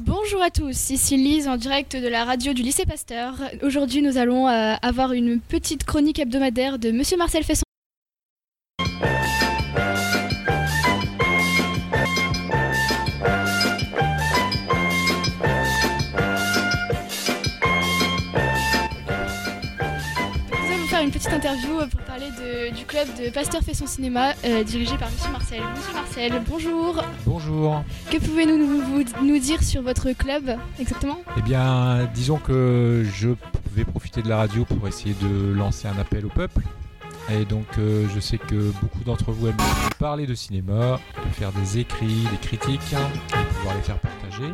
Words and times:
Bonjour 0.00 0.42
à 0.42 0.50
tous, 0.50 0.90
ici 0.90 1.16
Lise 1.16 1.46
en 1.46 1.56
direct 1.56 1.96
de 1.96 2.08
la 2.08 2.24
radio 2.24 2.52
du 2.52 2.62
lycée 2.62 2.84
Pasteur. 2.84 3.34
Aujourd'hui, 3.62 4.02
nous 4.02 4.18
allons 4.18 4.48
euh, 4.48 4.74
avoir 4.82 5.12
une 5.12 5.40
petite 5.40 5.84
chronique 5.84 6.18
hebdomadaire 6.18 6.80
de 6.80 6.90
Monsieur 6.90 7.16
Marcel 7.16 7.44
Fesson. 7.44 7.63
Interview 21.44 21.86
pour 21.90 22.00
parler 22.02 22.30
de- 22.30 22.74
du 22.74 22.86
club 22.86 23.06
de 23.22 23.28
Pasteur 23.28 23.60
fait 23.60 23.74
son 23.74 23.86
cinéma 23.86 24.32
euh, 24.46 24.64
dirigé 24.64 24.96
par 24.96 25.10
Monsieur 25.10 25.30
Marcel. 25.30 25.60
Monsieur 25.76 25.92
Marcel, 25.92 26.32
bonjour. 26.48 27.04
Bonjour. 27.26 27.84
Que 28.10 28.16
pouvez-vous 28.16 28.56
nous, 28.56 28.80
vous- 28.80 29.04
nous 29.26 29.38
dire 29.38 29.62
sur 29.62 29.82
votre 29.82 30.10
club 30.12 30.56
exactement? 30.80 31.18
Eh 31.36 31.42
bien, 31.42 32.08
disons 32.14 32.38
que 32.38 33.04
je 33.14 33.28
vais 33.74 33.84
profiter 33.84 34.22
de 34.22 34.28
la 34.30 34.38
radio 34.38 34.64
pour 34.64 34.88
essayer 34.88 35.14
de 35.20 35.52
lancer 35.52 35.86
un 35.86 35.98
appel 35.98 36.24
au 36.24 36.30
peuple. 36.30 36.62
Et 37.30 37.44
donc, 37.44 37.66
euh, 37.78 38.06
je 38.14 38.20
sais 38.20 38.38
que 38.38 38.70
beaucoup 38.80 39.04
d'entre 39.04 39.30
vous 39.30 39.48
aiment 39.48 39.56
parler 39.98 40.26
de 40.26 40.34
cinéma, 40.34 40.98
de 41.26 41.30
faire 41.34 41.52
des 41.52 41.78
écrits, 41.78 42.24
des 42.30 42.38
critiques, 42.38 42.94
hein, 42.94 43.06
et 43.38 43.54
pouvoir 43.54 43.74
les 43.76 43.82
faire 43.82 43.98
partager. 43.98 44.48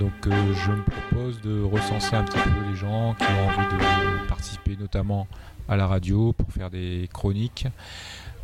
Donc, 0.00 0.12
euh, 0.26 0.54
je 0.54 0.72
me 0.72 0.82
propose 0.82 1.40
de 1.42 1.62
recenser 1.62 2.16
un 2.16 2.24
petit 2.24 2.38
peu 2.38 2.50
les 2.68 2.76
gens 2.76 3.14
qui 3.14 3.24
ont 3.24 3.48
envie 3.48 3.76
de 3.76 4.28
participer 4.28 4.76
notamment 4.78 5.26
à 5.68 5.76
la 5.76 5.86
radio 5.86 6.32
pour 6.32 6.52
faire 6.52 6.70
des 6.70 7.08
chroniques, 7.12 7.66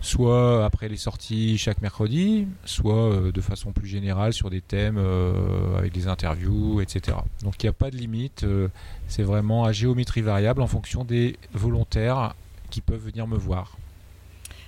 soit 0.00 0.64
après 0.64 0.88
les 0.88 0.96
sorties 0.96 1.58
chaque 1.58 1.80
mercredi, 1.80 2.46
soit 2.64 3.12
euh, 3.12 3.32
de 3.32 3.40
façon 3.40 3.72
plus 3.72 3.86
générale 3.88 4.32
sur 4.32 4.50
des 4.50 4.60
thèmes 4.60 4.98
euh, 4.98 5.76
avec 5.78 5.92
des 5.92 6.08
interviews, 6.08 6.80
etc. 6.80 7.16
Donc 7.42 7.62
il 7.62 7.66
n'y 7.66 7.70
a 7.70 7.72
pas 7.74 7.90
de 7.90 7.96
limite, 7.96 8.42
euh, 8.45 8.68
c'est 9.08 9.22
vraiment 9.22 9.64
à 9.64 9.73
géométrie 9.73 10.23
variable 10.23 10.60
en 10.62 10.66
fonction 10.66 11.04
des 11.04 11.37
volontaires 11.52 12.34
qui 12.70 12.80
peuvent 12.80 13.04
venir 13.04 13.26
me 13.26 13.36
voir. 13.36 13.76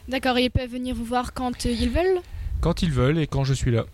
D'accord, 0.09 0.39
ils 0.39 0.51
peuvent 0.51 0.71
venir 0.71 0.95
vous 0.95 1.05
voir 1.05 1.33
quand 1.33 1.65
ils 1.65 1.89
veulent? 1.91 2.21
Quand 2.61 2.83
ils 2.83 2.93
veulent 2.93 3.19
et 3.19 3.27
quand 3.27 3.45
je 3.45 3.55
suis 3.55 3.71
là, 3.71 3.85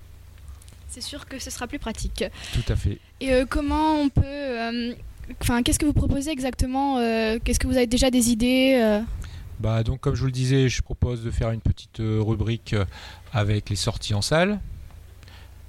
C'est 0.88 1.00
sûr 1.00 1.26
que 1.26 1.38
ce 1.38 1.50
sera 1.50 1.66
plus 1.68 1.78
pratique. 1.78 2.24
tout 2.52 2.72
à 2.72 2.76
fait. 2.76 2.98
Et 3.20 3.32
euh, 3.32 3.46
comment 3.48 3.94
on 3.94 4.08
peut... 4.08 4.22
euh, 4.24 4.92
Enfin, 5.40 5.62
qu'est-ce 5.62 5.78
que 5.78 5.86
vous 5.86 5.92
proposez 5.92 6.30
exactement 6.30 6.98
euh, 6.98 7.38
Qu'est-ce 7.42 7.58
que 7.58 7.66
vous 7.66 7.76
avez 7.76 7.86
déjà 7.86 8.10
des 8.10 8.30
idées 8.30 8.80
euh 8.82 9.00
Bah 9.60 9.82
donc 9.82 10.00
comme 10.00 10.14
je 10.14 10.20
vous 10.20 10.26
le 10.26 10.32
disais, 10.32 10.68
je 10.68 10.82
propose 10.82 11.22
de 11.22 11.30
faire 11.30 11.50
une 11.50 11.60
petite 11.60 12.00
euh, 12.00 12.20
rubrique 12.20 12.74
avec 13.32 13.70
les 13.70 13.76
sorties 13.76 14.14
en 14.14 14.22
salle 14.22 14.60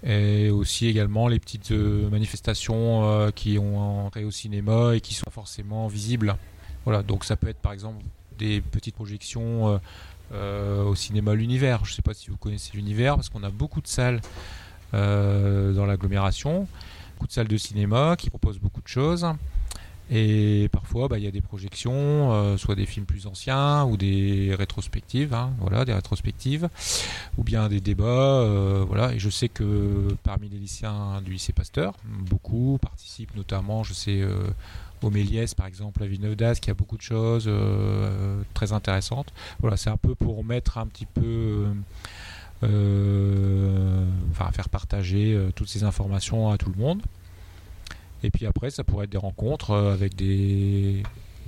et 0.03 0.49
aussi 0.49 0.87
également 0.87 1.27
les 1.27 1.39
petites 1.39 1.69
manifestations 1.69 3.31
qui 3.35 3.59
ont 3.59 4.07
entré 4.07 4.23
au 4.23 4.31
cinéma 4.31 4.95
et 4.95 4.99
qui 4.99 5.13
sont 5.13 5.29
forcément 5.29 5.87
visibles. 5.87 6.35
Voilà, 6.85 7.03
donc 7.03 7.23
ça 7.23 7.35
peut 7.35 7.47
être 7.47 7.59
par 7.59 7.71
exemple 7.71 8.03
des 8.39 8.61
petites 8.61 8.95
projections 8.95 9.79
au 10.33 10.95
cinéma 10.95 11.35
L'Univers. 11.35 11.85
Je 11.85 11.91
ne 11.91 11.95
sais 11.97 12.01
pas 12.01 12.15
si 12.15 12.31
vous 12.31 12.37
connaissez 12.37 12.71
l'Univers 12.73 13.13
parce 13.13 13.29
qu'on 13.29 13.43
a 13.43 13.51
beaucoup 13.51 13.79
de 13.79 13.87
salles 13.87 14.21
dans 14.91 15.85
l'agglomération, 15.85 16.67
beaucoup 17.21 17.27
de 17.27 17.33
salles 17.33 17.47
de 17.47 17.57
cinéma 17.57 18.15
qui 18.17 18.31
proposent 18.31 18.57
beaucoup 18.57 18.81
de 18.81 18.87
choses. 18.87 19.27
Et 20.09 20.69
parfois, 20.71 21.07
bah, 21.07 21.19
il 21.19 21.23
y 21.23 21.27
a 21.27 21.31
des 21.31 21.39
projections, 21.39 22.33
euh, 22.33 22.57
soit 22.57 22.73
des 22.73 22.87
films 22.87 23.05
plus 23.05 23.27
anciens 23.27 23.85
ou 23.85 23.95
des 23.95 24.55
rétrospectives, 24.57 25.31
hein, 25.35 25.51
voilà, 25.59 25.85
des 25.85 25.93
rétrospectives, 25.93 26.67
ou 27.37 27.43
bien 27.43 27.69
des 27.69 27.79
débats, 27.79 28.05
euh, 28.05 28.83
voilà. 28.87 29.13
Et 29.13 29.19
je 29.19 29.29
sais 29.29 29.49
que 29.49 30.07
parmi 30.23 30.49
les 30.49 30.57
lycéens 30.57 31.21
du 31.21 31.33
lycée 31.33 31.53
Pasteur, 31.53 31.93
beaucoup 32.05 32.79
participent, 32.81 33.35
notamment, 33.35 33.83
je 33.83 33.93
sais, 33.93 34.19
euh, 34.19 34.47
au 35.03 35.11
Méliès, 35.11 35.53
par 35.53 35.67
exemple, 35.67 36.01
à 36.01 36.07
Villeneuve 36.07 36.35
d'Ascq, 36.35 36.63
qui 36.63 36.71
a 36.71 36.73
beaucoup 36.73 36.97
de 36.97 37.03
choses 37.03 37.45
euh, 37.47 38.41
très 38.55 38.73
intéressantes. 38.73 39.31
Voilà, 39.59 39.77
c'est 39.77 39.91
un 39.91 39.97
peu 39.97 40.15
pour 40.15 40.43
mettre 40.43 40.79
un 40.79 40.87
petit 40.87 41.05
peu, 41.05 41.67
enfin, 42.63 44.51
faire 44.51 44.69
partager 44.69 45.33
euh, 45.33 45.51
toutes 45.55 45.69
ces 45.69 45.83
informations 45.83 46.49
à 46.49 46.57
tout 46.57 46.69
le 46.69 46.79
monde. 46.81 47.01
Et 48.23 48.29
puis 48.29 48.45
après, 48.45 48.69
ça 48.69 48.83
pourrait 48.83 49.05
être 49.05 49.11
des 49.11 49.17
rencontres 49.17 49.71
euh, 49.71 49.93
avec 49.93 50.15
des, 50.15 51.01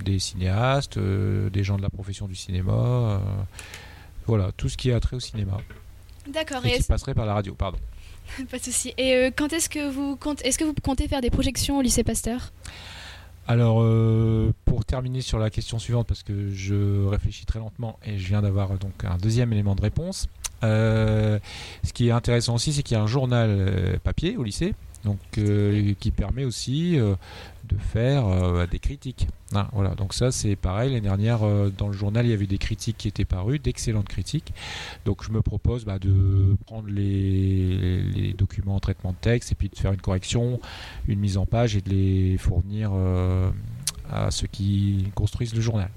des 0.04 0.18
cinéastes, 0.18 0.96
euh, 0.96 1.48
des 1.50 1.62
gens 1.62 1.76
de 1.76 1.82
la 1.82 1.90
profession 1.90 2.26
du 2.26 2.34
cinéma. 2.34 2.72
euh, 2.72 3.18
voilà, 4.26 4.50
tout 4.56 4.68
ce 4.68 4.76
qui 4.76 4.90
est 4.90 4.94
attrait 4.94 5.16
au 5.16 5.20
cinéma. 5.20 5.58
D'accord, 6.32 6.64
Et 6.64 6.70
et 6.70 6.78
qui 6.78 6.82
passerait 6.84 7.14
par 7.14 7.26
la 7.26 7.34
radio, 7.34 7.54
pardon. 7.54 7.78
pas 8.50 8.58
de 8.58 8.62
souci. 8.62 8.94
Et 8.96 9.14
euh, 9.14 9.30
quand 9.34 9.52
est-ce 9.52 9.68
que 9.68 9.90
vous 9.90 10.16
comptez, 10.16 10.46
est-ce 10.48 10.58
que 10.58 10.64
vous 10.64 10.74
comptez 10.82 11.06
faire 11.08 11.20
des 11.20 11.30
projections 11.30 11.78
au 11.78 11.82
lycée 11.82 12.02
Pasteur? 12.04 12.52
Alors, 13.46 13.82
euh, 13.82 14.54
pour 14.64 14.86
terminer 14.86 15.20
sur 15.20 15.38
la 15.38 15.50
question 15.50 15.78
suivante, 15.78 16.06
parce 16.06 16.22
que 16.22 16.48
je 16.50 17.04
réfléchis 17.06 17.44
très 17.44 17.58
lentement 17.58 17.98
et 18.04 18.16
je 18.18 18.26
viens 18.28 18.40
d'avoir 18.40 18.72
euh, 18.72 18.76
donc 18.78 19.04
un 19.04 19.18
deuxième 19.18 19.52
élément 19.52 19.74
de 19.74 19.82
réponse. 19.82 20.28
Euh, 20.64 21.38
ce 21.82 21.92
qui 21.92 22.08
est 22.08 22.12
intéressant 22.12 22.54
aussi, 22.54 22.72
c'est 22.72 22.82
qu'il 22.82 22.96
y 22.96 23.00
a 23.00 23.02
un 23.02 23.06
journal 23.06 23.48
euh, 23.50 23.96
papier 24.02 24.36
au 24.36 24.42
lycée, 24.42 24.74
donc 25.04 25.18
euh, 25.38 25.94
qui 26.00 26.10
permet 26.10 26.44
aussi 26.44 26.98
euh, 26.98 27.14
de 27.68 27.76
faire 27.76 28.26
euh, 28.26 28.66
des 28.66 28.78
critiques. 28.78 29.28
Hein, 29.54 29.68
voilà, 29.72 29.94
donc 29.94 30.14
ça 30.14 30.32
c'est 30.32 30.56
pareil. 30.56 30.90
L'année 30.90 31.02
dernière, 31.02 31.40
dans 31.78 31.88
le 31.88 31.92
journal, 31.92 32.26
il 32.26 32.30
y 32.30 32.32
avait 32.32 32.46
des 32.46 32.58
critiques 32.58 32.96
qui 32.96 33.08
étaient 33.08 33.24
parues, 33.24 33.58
d'excellentes 33.58 34.08
critiques. 34.08 34.52
Donc 35.04 35.22
je 35.24 35.30
me 35.30 35.42
propose 35.42 35.84
bah, 35.84 35.98
de 35.98 36.56
prendre 36.66 36.88
les, 36.88 38.02
les 38.02 38.32
documents 38.32 38.76
en 38.76 38.80
traitement 38.80 39.12
de 39.12 39.18
texte 39.20 39.52
et 39.52 39.54
puis 39.54 39.68
de 39.68 39.76
faire 39.76 39.92
une 39.92 40.00
correction, 40.00 40.60
une 41.06 41.20
mise 41.20 41.36
en 41.36 41.46
page 41.46 41.76
et 41.76 41.80
de 41.80 41.90
les 41.90 42.38
fournir 42.38 42.92
à 44.10 44.30
ceux 44.30 44.48
qui 44.48 45.06
construisent 45.14 45.54
le 45.54 45.60
journal. 45.60 45.90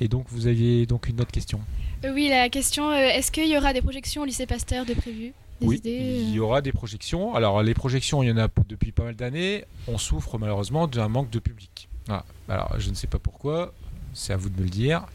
Et 0.00 0.08
donc 0.08 0.26
vous 0.28 0.46
aviez 0.46 0.84
donc 0.84 1.08
une 1.08 1.20
autre 1.20 1.32
question? 1.32 1.60
Euh, 2.06 2.12
Oui, 2.14 2.28
la 2.28 2.48
question, 2.48 2.90
euh, 2.90 2.94
est-ce 2.94 3.30
qu'il 3.30 3.48
y 3.48 3.56
aura 3.56 3.72
des 3.72 3.82
projections 3.82 4.22
au 4.22 4.24
lycée 4.24 4.46
Pasteur 4.46 4.84
de 4.84 4.94
prévues 4.94 5.32
Des 5.60 5.66
oui, 5.66 5.76
idées 5.76 6.18
il 6.20 6.34
y 6.34 6.38
euh 6.38 6.42
aura 6.42 6.60
des 6.62 6.72
projections. 6.72 7.34
Alors 7.34 7.62
les 7.62 7.74
projections, 7.74 8.22
il 8.22 8.28
y 8.28 8.32
en 8.32 8.36
a 8.36 8.48
depuis 8.68 8.92
pas 8.92 9.04
mal 9.04 9.16
d'années. 9.16 9.64
On 9.88 9.98
souffre 9.98 10.38
malheureusement 10.38 10.86
d'un 10.86 11.08
manque 11.08 11.30
de 11.30 11.38
public. 11.38 11.88
Voilà. 12.06 12.24
Alors 12.48 12.74
je 12.78 12.90
ne 12.90 12.94
sais 12.94 13.06
pas 13.06 13.18
pourquoi, 13.18 13.72
c'est 14.14 14.32
à 14.32 14.36
vous 14.36 14.48
de 14.48 14.58
me 14.58 14.64
le 14.64 14.70
dire. 14.70 15.06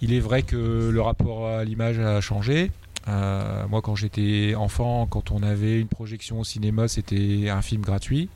Il 0.00 0.12
est 0.12 0.20
vrai 0.20 0.42
que 0.42 0.90
le 0.92 1.00
rapport 1.00 1.48
à 1.48 1.64
l'image 1.64 1.98
a 1.98 2.20
changé. 2.20 2.70
Euh, 3.08 3.66
moi, 3.68 3.82
quand 3.82 3.94
j'étais 3.94 4.54
enfant, 4.54 5.06
quand 5.06 5.30
on 5.30 5.42
avait 5.42 5.80
une 5.80 5.88
projection 5.88 6.40
au 6.40 6.44
cinéma, 6.44 6.88
c'était 6.88 7.48
un 7.48 7.62
film 7.62 7.82
gratuit. 7.82 8.28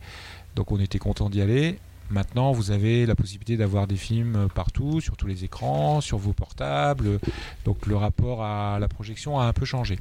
Donc 0.56 0.72
on 0.72 0.80
était 0.80 0.98
content 0.98 1.30
d'y 1.30 1.40
aller. 1.40 1.78
Maintenant, 2.10 2.52
vous 2.52 2.70
avez 2.70 3.04
la 3.04 3.14
possibilité 3.14 3.56
d'avoir 3.56 3.86
des 3.86 3.96
films 3.96 4.48
partout, 4.54 5.00
sur 5.00 5.16
tous 5.16 5.26
les 5.26 5.44
écrans, 5.44 6.00
sur 6.00 6.18
vos 6.18 6.32
portables. 6.32 7.20
Donc 7.64 7.86
le 7.86 7.96
rapport 7.96 8.42
à 8.42 8.78
la 8.78 8.88
projection 8.88 9.38
a 9.38 9.44
un 9.44 9.52
peu 9.52 9.64
changé. 9.66 9.98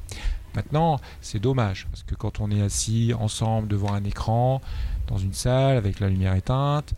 Maintenant, 0.54 0.98
c'est 1.20 1.38
dommage, 1.38 1.86
parce 1.90 2.02
que 2.02 2.14
quand 2.14 2.40
on 2.40 2.50
est 2.50 2.62
assis 2.62 3.12
ensemble 3.18 3.68
devant 3.68 3.92
un 3.92 4.04
écran, 4.04 4.60
dans 5.06 5.18
une 5.18 5.34
salle, 5.34 5.76
avec 5.76 6.00
la 6.00 6.08
lumière 6.08 6.34
éteinte, 6.34 6.94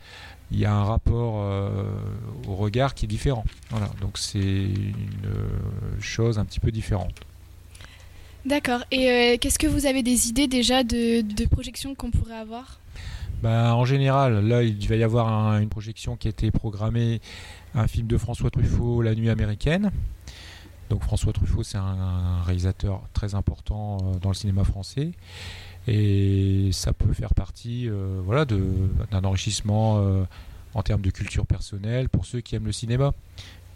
il 0.52 0.58
y 0.58 0.64
a 0.64 0.72
un 0.72 0.84
rapport 0.84 1.34
euh, 1.38 1.84
au 2.48 2.56
regard 2.56 2.94
qui 2.94 3.04
est 3.04 3.08
différent. 3.08 3.44
Voilà, 3.70 3.90
donc 4.00 4.18
c'est 4.18 4.38
une 4.38 5.26
euh, 5.26 6.00
chose 6.00 6.38
un 6.38 6.44
petit 6.44 6.60
peu 6.60 6.70
différente. 6.70 7.14
D'accord. 8.44 8.82
Et 8.90 9.10
euh, 9.10 9.36
qu'est-ce 9.38 9.58
que 9.58 9.66
vous 9.66 9.86
avez 9.86 10.02
des 10.02 10.28
idées 10.28 10.48
déjà 10.48 10.82
de, 10.82 11.20
de 11.20 11.44
projections 11.46 11.94
qu'on 11.94 12.10
pourrait 12.10 12.38
avoir? 12.38 12.79
Ben, 13.42 13.72
en 13.72 13.84
général, 13.84 14.46
là, 14.46 14.62
il 14.62 14.86
va 14.88 14.96
y 14.96 15.02
avoir 15.02 15.28
un- 15.28 15.60
une 15.60 15.68
projection 15.70 16.16
qui 16.16 16.28
a 16.28 16.30
été 16.30 16.50
programmée, 16.50 17.20
un 17.74 17.86
film 17.86 18.06
de 18.06 18.18
François 18.18 18.50
Truffaut, 18.50 19.00
La 19.02 19.14
Nuit 19.14 19.30
américaine. 19.30 19.90
Donc 20.90 21.02
François 21.04 21.32
Truffaut, 21.32 21.62
c'est 21.62 21.78
un, 21.78 22.42
réalisateur 22.44 23.00
très 23.14 23.34
important 23.34 23.98
euh, 24.02 24.18
dans 24.18 24.30
le 24.30 24.34
cinéma 24.34 24.64
français. 24.64 25.12
Et 25.86 26.68
ça 26.72 26.92
peut 26.92 27.12
faire 27.14 27.32
partie 27.32 27.88
euh, 27.88 28.20
voilà, 28.24 28.44
d'un 28.44 29.24
enrichissement 29.24 29.98
euh, 29.98 30.24
en 30.74 30.82
termes 30.82 31.00
de 31.00 31.10
culture 31.10 31.46
personnelle 31.46 32.08
pour 32.08 32.26
ceux 32.26 32.40
qui 32.40 32.56
aiment 32.56 32.66
le 32.66 32.72
cinéma. 32.72 33.12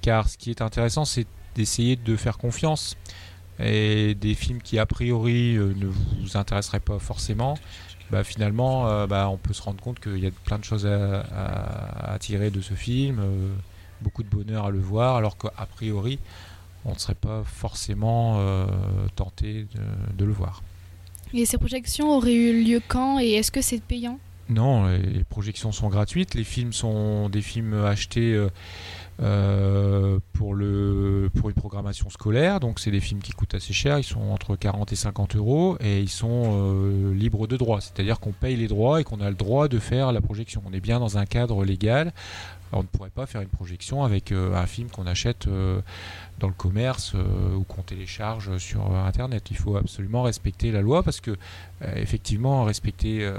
Car 0.03 0.29
ce 0.29 0.37
qui 0.37 0.51
est 0.51 0.61
intéressant, 0.61 1.05
c'est 1.05 1.27
d'essayer 1.55 1.97
de 1.97 2.17
faire 2.17 2.37
confiance. 2.37 2.97
Et 3.61 4.17
des 4.17 4.35
films 4.35 4.61
qui, 4.61 4.81
a 4.81 4.85
priori, 4.85 5.55
ne 5.55 5.87
vous 5.87 6.37
intéresseraient 6.37 6.81
pas 6.81 6.99
forcément, 6.99 7.57
bah, 8.11 8.25
finalement, 8.25 8.89
euh, 8.89 9.07
bah, 9.07 9.29
on 9.31 9.37
peut 9.37 9.53
se 9.53 9.63
rendre 9.63 9.83
compte 9.83 10.01
qu'il 10.01 10.19
y 10.19 10.27
a 10.27 10.31
plein 10.45 10.59
de 10.59 10.65
choses 10.65 10.87
à, 10.87 11.21
à- 11.21 12.13
à 12.15 12.19
tirer 12.19 12.51
de 12.51 12.61
ce 12.61 12.75
film, 12.75 13.19
euh, 13.21 13.55
beaucoup 14.03 14.23
de 14.23 14.29
bonheur 14.29 14.67
à 14.67 14.71
le 14.71 14.79
voir, 14.81 15.17
alors 15.17 15.37
qu'a 15.37 15.51
priori, 15.75 16.19
on 16.85 16.93
ne 16.95 16.99
serait 16.99 17.15
pas 17.15 17.43
forcément 17.45 18.37
euh, 18.39 18.67
tenté 19.17 19.67
de, 19.75 20.17
de 20.17 20.25
le 20.25 20.33
voir. 20.33 20.63
Et 21.33 21.47
ces 21.47 21.59
projections 21.59 22.17
auraient 22.17 22.35
eu 22.35 22.63
lieu 22.65 22.81
quand 22.87 23.19
et 23.19 23.33
est-ce 23.33 23.51
que 23.51 23.61
c'est 23.63 23.83
payant? 23.83 24.19
Non, 24.51 24.87
les 24.87 25.25
projections 25.25 25.73
sont 25.73 25.89
gratuites. 25.89 26.35
Les 26.35 26.45
films 26.45 26.75
sont 26.75 27.31
des 27.31 27.41
films 27.41 27.73
achetés 27.85 28.47
euh, 29.23 30.19
pour, 30.33 30.55
le, 30.55 31.31
pour 31.37 31.49
une 31.49 31.55
programmation 31.55 32.11
scolaire. 32.11 32.59
Donc 32.59 32.81
c'est 32.81 32.91
des 32.91 33.01
films 33.01 33.21
qui 33.21 33.31
coûtent 33.31 33.55
assez 33.55 33.73
cher, 33.73 33.99
ils 33.99 34.05
sont 34.05 34.21
entre 34.21 34.57
40 34.57 34.93
et 34.93 34.97
50 34.97 35.37
euros 35.37 35.77
et 35.79 36.01
ils 36.01 36.09
sont 36.09 36.43
euh, 36.47 37.15
libres 37.15 37.47
de 37.47 37.57
droit. 37.57 37.81
C'est-à-dire 37.81 38.19
qu'on 38.19 38.33
paye 38.33 38.57
les 38.57 38.67
droits 38.67 39.01
et 39.01 39.05
qu'on 39.05 39.21
a 39.21 39.29
le 39.29 39.37
droit 39.37 39.69
de 39.69 39.79
faire 39.79 40.11
la 40.11 40.21
projection. 40.21 40.63
On 40.67 40.73
est 40.73 40.81
bien 40.81 40.99
dans 40.99 41.17
un 41.17 41.27
cadre 41.27 41.65
légal. 41.65 42.13
on 42.73 42.83
ne 42.83 42.89
pourrait 42.89 43.11
pas 43.11 43.27
faire 43.27 43.41
une 43.41 43.49
projection 43.49 44.03
avec 44.03 44.33
euh, 44.33 44.57
un 44.57 44.67
film 44.67 44.91
qu'on 44.91 45.07
achète 45.07 45.47
dans 46.41 46.49
le 46.49 46.55
commerce 46.55 47.15
ou 47.15 47.63
qu'on 47.63 47.83
télécharge 47.83 48.59
sur 48.59 48.97
Internet. 48.97 49.45
Il 49.53 49.57
faut 49.57 49.77
absolument 49.77 50.25
respecter 50.25 50.73
la 50.73 50.83
loi 50.83 51.05
parce 51.05 51.21
que 51.21 51.37
effectivement 51.95 52.65
respecter 52.65 53.31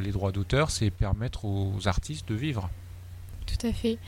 les 0.00 0.10
droits 0.10 0.32
d'auteur, 0.32 0.70
c'est 0.70 0.90
permettre 0.90 1.44
aux 1.44 1.86
artistes 1.86 2.26
de 2.28 2.34
vivre. 2.34 2.70
Tout 3.44 3.66
à 3.66 3.72
fait. 3.72 3.98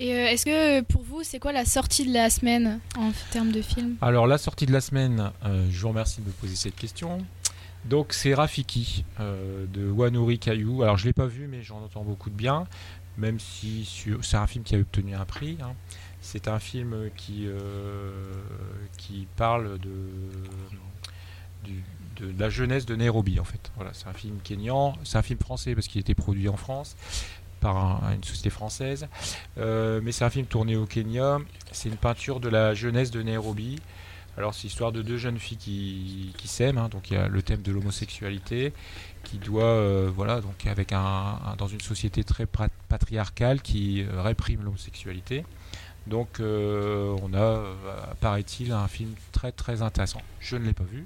Et 0.00 0.14
euh, 0.14 0.28
est-ce 0.28 0.44
que 0.44 0.80
pour 0.82 1.02
vous, 1.02 1.24
c'est 1.24 1.40
quoi 1.40 1.52
la 1.52 1.64
sortie 1.64 2.06
de 2.06 2.12
la 2.12 2.30
semaine 2.30 2.78
en 2.96 3.10
termes 3.32 3.50
de 3.50 3.62
film? 3.62 3.96
Alors 4.00 4.26
la 4.26 4.38
sortie 4.38 4.66
de 4.66 4.72
la 4.72 4.80
semaine, 4.80 5.32
euh, 5.44 5.66
je 5.70 5.80
vous 5.80 5.88
remercie 5.88 6.20
de 6.20 6.26
me 6.26 6.32
poser 6.32 6.54
cette 6.54 6.76
question. 6.76 7.18
Donc 7.84 8.12
c'est 8.12 8.34
Rafiki 8.34 9.04
euh, 9.18 9.66
de 9.66 9.90
Wanuri 9.90 10.38
Caillou. 10.38 10.82
Alors 10.82 10.98
je 10.98 11.06
l'ai 11.06 11.12
pas 11.12 11.26
vu, 11.26 11.48
mais 11.48 11.62
j'en 11.62 11.82
entends 11.82 12.04
beaucoup 12.04 12.30
de 12.30 12.36
bien. 12.36 12.66
Même 13.16 13.40
si 13.40 13.88
c'est 14.22 14.36
un 14.36 14.46
film 14.46 14.62
qui 14.62 14.76
a 14.76 14.78
obtenu 14.78 15.16
un 15.16 15.24
prix. 15.24 15.58
Hein. 15.60 15.72
C'est 16.20 16.46
un 16.46 16.60
film 16.60 17.10
qui 17.16 17.48
qui 18.96 19.26
parle 19.36 19.78
de, 19.80 19.90
de 22.20 22.38
la 22.38 22.48
jeunesse 22.48 22.86
de 22.86 22.94
Nairobi 22.94 23.40
en 23.40 23.44
fait. 23.44 23.72
Voilà, 23.74 23.92
c'est 23.92 24.06
un 24.06 24.12
film 24.12 24.38
kényan, 24.44 24.94
c'est 25.02 25.18
un 25.18 25.22
film 25.22 25.40
français 25.40 25.74
parce 25.74 25.88
qu'il 25.88 26.00
était 26.00 26.14
produit 26.14 26.48
en 26.48 26.56
France 26.56 26.96
par 27.60 28.02
une 28.12 28.24
société 28.24 28.50
française. 28.50 29.08
Euh, 29.58 30.00
mais 30.02 30.12
c'est 30.12 30.24
un 30.24 30.30
film 30.30 30.46
tourné 30.46 30.76
au 30.76 30.86
Kenya. 30.86 31.38
C'est 31.72 31.88
une 31.88 31.96
peinture 31.96 32.40
de 32.40 32.48
la 32.48 32.74
jeunesse 32.74 33.10
de 33.10 33.22
Nairobi. 33.22 33.76
Alors 34.36 34.54
c'est 34.54 34.64
l'histoire 34.64 34.92
de 34.92 35.02
deux 35.02 35.16
jeunes 35.16 35.38
filles 35.38 35.58
qui, 35.58 36.48
s'aiment. 36.48 36.78
Hein. 36.78 36.88
donc 36.88 37.10
il 37.10 37.14
y 37.14 37.16
a 37.16 37.26
le 37.26 37.42
thème 37.42 37.62
de 37.62 37.72
l'homosexualité 37.72 38.72
qui 39.24 39.38
doit, 39.38 39.64
euh, 39.64 40.10
voilà, 40.14 40.40
donc 40.40 40.66
avec 40.66 40.92
un, 40.92 41.38
dans 41.58 41.66
une 41.66 41.80
société 41.80 42.22
très 42.22 42.46
patriarcale 42.88 43.60
qui 43.60 44.02
euh, 44.02 44.22
réprime 44.22 44.62
l'homosexualité. 44.62 45.44
Donc 46.06 46.40
on 46.40 47.34
a, 47.34 47.64
paraît-il, 48.20 48.72
un 48.72 48.88
film 48.88 49.12
très 49.32 49.52
très 49.52 49.82
intéressant. 49.82 50.22
Je 50.40 50.56
ne 50.56 50.64
l'ai 50.64 50.72
pas 50.72 50.84
vu, 50.84 51.04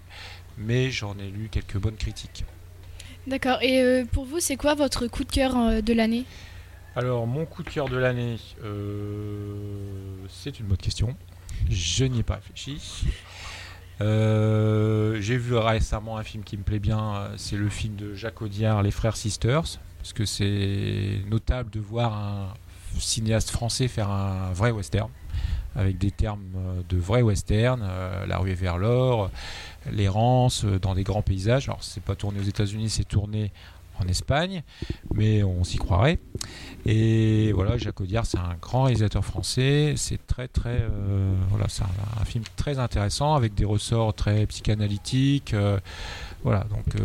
mais 0.59 0.93
j'en 0.93 1.19
ai 1.19 1.29
lu 1.29 1.49
quelques 1.51 1.79
bonnes 1.79 1.97
critiques. 1.97 2.45
D'accord. 3.27 3.59
Et 3.63 3.81
euh, 3.81 4.05
pour 4.05 4.25
vous, 4.25 4.41
c'est 4.41 4.57
quoi 4.57 4.75
votre 4.75 5.07
coup 5.07 5.25
de 5.25 5.31
cœur 5.31 5.57
euh, 5.57 5.81
de 5.81 5.93
l'année? 5.93 6.25
Alors, 6.97 7.27
mon 7.27 7.47
coup 7.47 7.63
de 7.63 7.71
cœur 7.71 7.89
de 7.89 7.97
l'année, 7.97 8.37
euh, 8.65 9.55
c'est 10.29 10.59
une 10.59 10.67
bonne 10.67 10.77
question. 10.77 11.17
Je 11.71 12.05
n'y 12.05 12.21
ai 12.21 12.23
pas 12.23 12.37
réfléchi. 12.37 13.07
J'ai 14.01 15.37
vu 15.37 15.55
récemment 15.55 16.19
un 16.19 16.25
film 16.25 16.43
qui 16.43 16.57
me 16.57 16.65
plaît 16.65 16.81
bien, 16.81 17.31
c'est 17.37 17.57
le 17.57 17.69
film 17.69 17.95
de 17.95 18.15
Jacques 18.15 18.43
Audiard, 18.43 18.83
Les 18.83 18.91
Frères 18.91 19.17
Sisters, 19.17 19.79
parce 19.99 20.13
que 20.13 20.25
c'est 20.25 21.21
notable 21.31 21.71
de 21.71 21.79
voir 21.79 22.13
un 22.13 22.55
cinéaste 22.99 23.51
français 23.51 23.89
faire 23.89 24.11
un 24.11 24.53
vrai 24.53 24.73
western 24.73 25.09
avec 25.75 25.99
des 25.99 26.11
termes 26.11 26.45
de 26.89 26.97
vrai 26.99 27.23
western, 27.23 27.83
la 28.27 28.39
ruée 28.39 28.55
vers 28.55 28.79
l'or, 28.79 29.31
l'errance 29.91 30.65
euh, 30.65 30.79
dans 30.79 30.95
des 30.95 31.03
grands 31.03 31.23
paysages. 31.23 31.69
Alors 31.69 31.83
c'est 31.83 32.03
pas 32.03 32.15
tourné 32.15 32.41
aux 32.41 32.45
États-Unis, 32.45 32.91
c'est 32.91 33.05
tourné 33.05 33.53
en 34.01 34.09
Espagne, 34.09 34.63
mais 35.15 35.43
on 35.43 35.65
s'y 35.65 35.77
croirait. 35.77 36.19
Et 36.87 37.53
voilà, 37.53 37.77
Jacques 37.77 38.01
Audiard, 38.01 38.25
c'est 38.25 38.39
un 38.39 38.57
grand 38.61 38.85
réalisateur 38.85 39.25
français. 39.25 39.95
C'est 39.97 40.27
très 40.27 40.49
très, 40.49 40.79
euh, 40.81 41.35
voilà, 41.51 41.67
c'est 41.69 41.83
un, 41.83 42.25
film 42.25 42.43
très 42.57 42.79
intéressant 42.79 43.35
avec 43.35 43.55
des 43.55 43.67
ressorts 43.67 44.15
très 44.15 44.47
psychanalytiques. 44.47 45.53
Euh, 45.53 45.79
voilà, 46.43 46.65
donc 46.71 47.01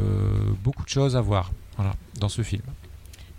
beaucoup 0.63 0.83
de 0.83 0.89
choses 0.89 1.15
à 1.15 1.21
voir, 1.21 1.51
dans 2.19 2.29
ce 2.29 2.41
film. 2.41 2.63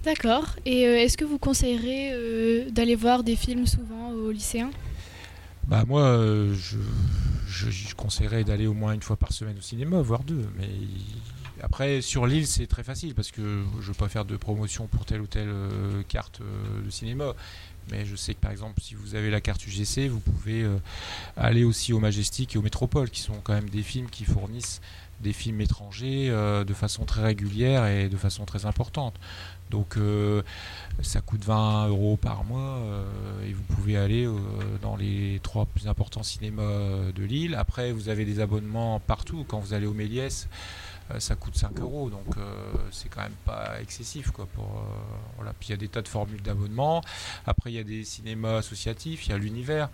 D'accord. 0.05 0.55
Et 0.65 0.83
est-ce 0.83 1.17
que 1.17 1.25
vous 1.25 1.39
conseillerez 1.39 2.71
d'aller 2.71 2.95
voir 2.95 3.25
des 3.25 3.35
films 3.35 3.67
souvent 3.67 4.11
aux 4.11 4.31
lycéens? 4.31 4.71
Bah 5.69 5.85
moi, 5.87 6.01
euh, 6.01 6.55
je, 6.55 6.79
je, 7.47 7.95
conseillerais 7.95 8.43
d'aller 8.43 8.67
au 8.67 8.73
moins 8.73 8.95
une 8.95 9.03
fois 9.03 9.17
par 9.17 9.33
semaine 9.33 9.59
au 9.59 9.61
cinéma, 9.61 10.01
voire 10.01 10.25
deux. 10.25 10.49
Mais 10.57 10.71
après, 11.63 12.01
sur 12.01 12.27
l'île, 12.27 12.47
c'est 12.47 12.67
très 12.67 12.83
facile 12.83 13.15
parce 13.15 13.31
que 13.31 13.43
je 13.75 13.83
ne 13.83 13.87
veux 13.89 13.95
pas 13.95 14.09
faire 14.09 14.25
de 14.25 14.39
promotion 14.39 14.87
pour 14.87 15.05
telle 15.05 15.21
ou 15.21 15.27
telle 15.27 15.51
euh, 15.51 16.03
carte 16.09 16.41
euh, 16.41 16.87
de 16.87 16.89
cinéma. 16.91 17.35
Mais 17.91 18.07
je 18.07 18.17
sais 18.17 18.33
que 18.33 18.41
par 18.41 18.51
exemple, 18.51 18.81
si 18.81 18.95
vous 18.95 19.15
avez 19.15 19.31
la 19.31 19.43
carte 19.43 19.67
UGC, 19.67 20.09
vous 20.09 20.21
pouvez 20.21 20.67
aller 21.39 21.65
aussi 21.65 21.95
au 21.95 22.01
Majestic 22.01 22.55
et 22.55 22.59
au 22.59 22.63
Métropole, 22.63 23.09
qui 23.09 23.23
sont 23.23 23.41
quand 23.43 23.55
même 23.55 23.71
des 23.71 23.83
films 23.83 24.11
qui 24.11 24.25
fournissent 24.25 24.83
des 25.21 25.33
films 25.33 25.61
étrangers 25.61 26.29
de 26.31 26.75
façon 26.75 27.05
très 27.05 27.23
régulière 27.23 27.87
et 27.87 28.09
de 28.09 28.17
façon 28.17 28.45
très 28.45 28.67
importante. 28.67 29.15
Donc 29.71 29.97
euh, 29.97 30.43
ça 31.03 31.21
coûte 31.21 31.45
20 31.45 31.89
euros 31.89 32.17
par 32.17 32.45
mois 32.45 32.79
euh, 32.79 33.47
et 33.47 33.53
vous 33.53 33.63
pouvez 33.63 33.97
aller 33.97 34.25
euh, 34.25 34.35
dans 34.83 34.97
les 34.97 35.41
trois 35.43 35.67
plus 35.67 35.89
importants 35.89 36.23
cinémas 36.23 37.13
de 37.15 37.23
Lille. 37.25 37.55
Après, 37.55 37.93
vous 37.93 38.09
avez 38.09 38.25
des 38.25 38.41
abonnements 38.41 39.01
partout. 39.01 39.45
Quand 39.47 39.59
vous 39.59 39.75
allez 39.75 39.87
au 39.87 39.95
Méliès, 39.95 40.49
ça 41.19 41.35
coûte 41.37 41.57
5 41.57 41.81
euros, 41.81 42.11
donc 42.11 42.37
c'est 42.91 43.09
quand 43.09 43.23
même 43.23 43.33
pas 43.47 43.81
excessif. 43.81 44.31
Quoi. 44.31 44.47
Puis 45.59 45.69
il 45.69 45.71
y 45.71 45.75
a 45.75 45.79
des 45.79 45.89
tas 45.89 46.03
de 46.03 46.09
formules 46.09 46.43
d'abonnement. 46.43 47.03
Après, 47.47 47.73
il 47.73 47.77
y 47.77 47.79
a 47.79 47.85
des 47.85 48.05
cinémas 48.05 48.59
associatifs, 48.59 49.27
il 49.27 49.31
y 49.31 49.33
a 49.33 49.39
l'univers. 49.39 49.89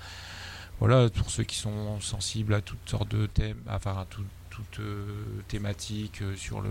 Voilà, 0.80 1.08
pour 1.08 1.30
ceux 1.30 1.44
qui 1.44 1.56
sont 1.56 2.00
sensibles 2.00 2.52
à 2.52 2.60
toutes 2.60 2.88
sortes 2.88 3.08
de 3.08 3.26
thèmes, 3.26 3.60
enfin 3.68 3.92
à 3.92 4.06
tout, 4.10 4.24
toute 4.54 4.80
euh, 4.80 5.04
thématique 5.48 6.22
euh, 6.22 6.36
sur 6.36 6.60
le 6.60 6.70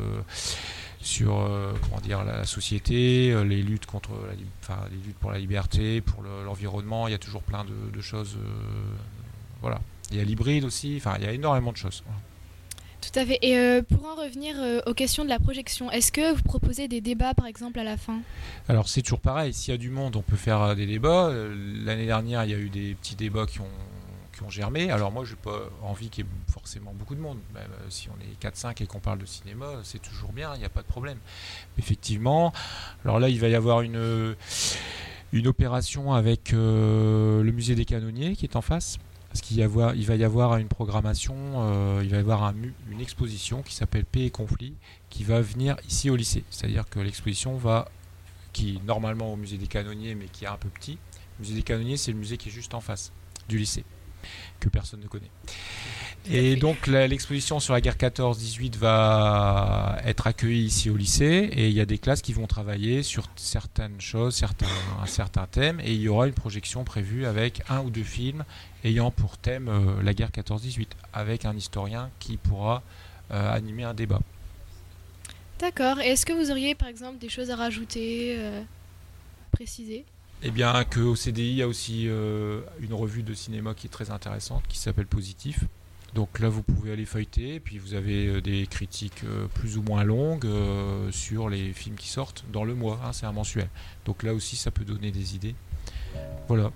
sur 1.02 1.40
euh, 1.40 1.74
comment 1.84 2.00
dire 2.00 2.24
la 2.24 2.46
société, 2.46 3.34
les 3.44 3.62
luttes 3.62 3.86
contre 3.86 4.12
la, 4.12 4.34
enfin, 4.62 4.88
les 4.90 4.98
luttes 4.98 5.18
pour 5.18 5.32
la 5.32 5.40
liberté, 5.40 6.00
pour 6.00 6.24
l'environnement. 6.24 7.08
il 7.08 7.12
y 7.12 7.16
a 7.16 7.20
toujours 7.20 7.44
plein 7.44 7.66
de, 7.66 8.02
choses. 8.02 8.38
voilà. 9.62 9.82
Il 10.12 10.18
y 10.18 10.22
a 10.22 10.24
l'hybride 10.24 10.64
aussi. 10.64 10.96
Enfin, 10.98 11.16
il 11.20 11.26
y 11.26 11.28
a 11.28 11.34
énormément 11.34 11.74
de 11.74 11.78
choses. 11.78 12.04
Tout 13.02 13.20
à 13.20 13.26
fait. 13.26 13.38
Et 13.42 13.82
pour 13.82 14.06
en 14.06 14.16
revenir 14.16 14.56
aux 14.86 14.94
questions 14.94 15.26
de 15.26 15.30
la 15.30 15.40
projection, 15.40 15.92
est-ce 15.92 16.14
que 16.14 16.34
vous 16.34 16.44
proposez 16.44 16.88
des 16.88 17.02
débats, 17.02 17.34
par 17.34 17.48
exemple, 17.48 17.80
à 17.80 17.84
la 17.84 17.98
fin? 17.98 18.22
Alors, 18.70 18.88
c'est 18.88 19.02
toujours 19.02 19.20
pareil. 19.20 19.54
S'il 19.54 19.74
y 19.74 19.76
a 19.76 19.78
du 19.78 19.90
monde, 19.90 20.16
on 20.16 20.22
peut 20.22 20.38
faire 20.38 20.74
des 20.74 20.86
débats. 20.86 21.34
L'année 21.84 22.06
dernière, 22.06 22.46
il 22.46 22.52
y 22.52 22.54
a 22.54 22.58
eu 22.60 22.70
des 22.70 22.96
petits 22.96 23.16
débats 23.16 23.46
qui 23.46 23.60
ont 23.60 23.68
qui 24.34 24.44
ont 24.44 24.50
germé. 24.50 24.92
Alors 24.92 25.12
moi, 25.12 25.24
je 25.24 25.32
n'ai 25.32 25.40
pas 25.42 25.70
envie 25.82 26.10
qu'il 26.10 26.26
y 26.26 26.28
ait 26.28 26.52
forcément 26.52 26.94
beaucoup 26.94 27.16
de 27.16 27.22
monde. 27.22 27.38
Euh, 27.56 27.60
si 27.90 28.10
on 28.10 28.20
est 28.22 28.52
4-5 28.52 28.84
et 28.84 28.88
qu'on 28.88 29.00
parle 29.00 29.20
de 29.20 29.26
cinéma, 29.26 29.68
c'est 29.84 30.02
toujours 30.02 30.34
bien, 30.34 30.54
il 30.56 30.60
n'y 30.60 30.66
a 30.66 30.70
pas 30.70 30.82
de 30.82 30.88
problème. 30.88 31.18
Effectivement, 31.78 32.52
alors 33.06 33.20
là, 33.20 33.30
il 33.30 33.40
va 33.40 33.48
y 33.48 33.56
avoir 33.56 33.82
une, 33.82 34.36
opération 35.46 36.13
avec 36.13 36.54
euh, 36.54 37.44
le 37.44 37.52
musée 37.52 37.75
des 37.75 37.86
canonniers 37.86 38.36
qui 38.36 38.46
est 38.46 38.56
en 38.56 38.62
face. 38.62 38.98
Parce 39.30 39.42
qu'il 39.42 39.58
il 39.58 40.06
va 40.06 40.16
y 40.16 40.24
avoir 40.24 40.58
une 40.58 40.68
programmation, 40.68 41.36
euh, 41.56 42.02
il 42.04 42.10
va 42.12 42.18
y 42.18 42.20
avoir 42.20 42.44
un, 42.44 42.54
une 42.92 43.02
exposition 43.02 43.63
qui 43.63 43.74
s'appelle 43.74 44.06
Paix 44.06 44.25
et 44.25 44.30
conflit, 44.30 44.75
qui 45.10 45.24
va 45.24 45.42
venir 45.42 45.75
ici 45.90 46.12
au 46.12 46.16
lycée. 46.16 46.44
C'est-à-dire 46.52 46.88
que 46.88 47.00
l'exposition 47.00 47.58
va, 47.58 47.90
qui 48.52 48.80
normalement 48.86 49.34
au 49.34 49.36
musée 49.36 49.58
des 49.58 49.66
canonniers, 49.66 50.13
mais 50.13 50.25
qui 50.25 50.46
est 50.46 50.50
un 50.50 50.58
peu 50.58 50.70
petit. 50.70 51.00
Le 51.40 51.46
musée 51.46 51.56
des 51.56 51.63
canonniers, 51.63 51.98
c'est 51.98 52.12
le 52.12 52.20
musée 52.20 52.38
qui 52.38 52.50
est 52.50 52.52
juste 52.52 52.75
en 52.75 52.80
face 52.80 53.12
du 53.50 53.58
lycée 53.58 53.84
que 54.60 54.70
personne 54.70 55.01
ne 55.01 55.08
connaît. 55.08 55.32
Et 56.32 56.56
donc 56.56 56.88
l'exposition 56.88 57.60
sur 57.60 57.74
la 57.74 57.82
guerre 57.82 57.98
14-18 57.98 58.77
va 58.77 59.98
être 60.06 60.25
accueillie 60.25 60.63
ici 60.63 60.89
au 60.89 60.96
lycée 60.96 61.50
et 61.51 61.68
il 61.68 61.74
y 61.74 61.82
a 61.82 61.86
des 61.86 61.98
classes 61.98 62.22
qui 62.22 62.32
vont 62.32 62.48
travailler 62.48 63.03
sur 63.03 63.27
certaines 63.36 64.00
choses, 64.00 64.36
certains, 64.36 64.68
un 65.01 65.06
certain 65.06 65.48
thème 65.48 65.82
et 65.82 65.92
il 65.92 66.01
y 66.01 66.08
aura 66.08 66.27
une 66.27 66.34
projection 66.34 66.86
prévue 66.86 67.25
avec 67.25 67.62
un 67.70 67.82
ou 67.82 67.89
deux 67.89 68.03
films 68.03 68.46
ayant 68.86 69.12
pour 69.12 69.38
thème 69.38 69.68
euh, 69.68 70.01
la 70.01 70.13
guerre 70.13 70.32
14-18 70.32 70.88
avec 71.12 71.44
un 71.44 71.56
historien 71.58 72.10
qui 72.20 72.38
pourra 72.38 72.84
euh, 73.32 73.53
animer 73.53 73.84
un 73.84 73.94
débat. 73.94 74.20
D'accord. 75.60 76.00
Est-ce 76.00 76.25
que 76.25 76.34
vous 76.34 76.51
auriez 76.51 76.74
par 76.75 76.88
exemple 76.88 77.18
des 77.18 77.30
choses 77.30 77.50
à 77.50 77.56
rajouter, 77.56 78.36
euh, 78.38 78.62
préciser? 79.51 80.06
Eh 80.46 80.52
bien, 80.52 80.84
qu'au 80.84 81.16
CDI, 81.16 81.52
il 81.52 81.56
y 81.56 81.62
a 81.62 81.68
aussi 81.70 82.04
euh, 82.08 82.60
une 82.82 82.94
revue 82.94 83.24
de 83.24 83.34
cinéma 83.34 83.74
qui 83.74 83.88
est 83.88 83.90
très 83.90 84.12
intéressante, 84.12 84.64
qui 84.68 84.78
s'appelle 84.78 85.08
Positif. 85.08 85.64
Donc 86.16 86.40
là, 86.40 86.50
vous 86.50 86.64
pouvez 86.64 86.92
aller 86.92 87.06
feuilleter, 87.06 87.62
puis 87.62 87.78
vous 87.78 87.94
avez 87.94 88.28
euh, 88.28 88.42
des 88.42 88.68
critiques 88.68 89.24
euh, 89.24 89.48
plus 89.48 89.78
ou 89.78 89.84
moins 89.84 90.04
longues 90.04 90.48
sur 91.12 91.48
les 91.48 91.72
films 91.72 91.96
qui 91.96 92.10
sortent 92.10 92.44
dans 92.52 92.66
le 92.66 92.76
mois. 92.76 93.00
Hein, 93.06 93.14
c'est 93.14 93.26
un 93.26 93.32
mensuel. 93.32 93.70
Donc 94.06 94.22
là 94.22 94.34
aussi, 94.34 94.58
ça 94.58 94.70
peut 94.70 94.84
donner 94.84 95.12
des 95.12 95.34
idées. 95.34 95.56
Voilà. 96.50 96.72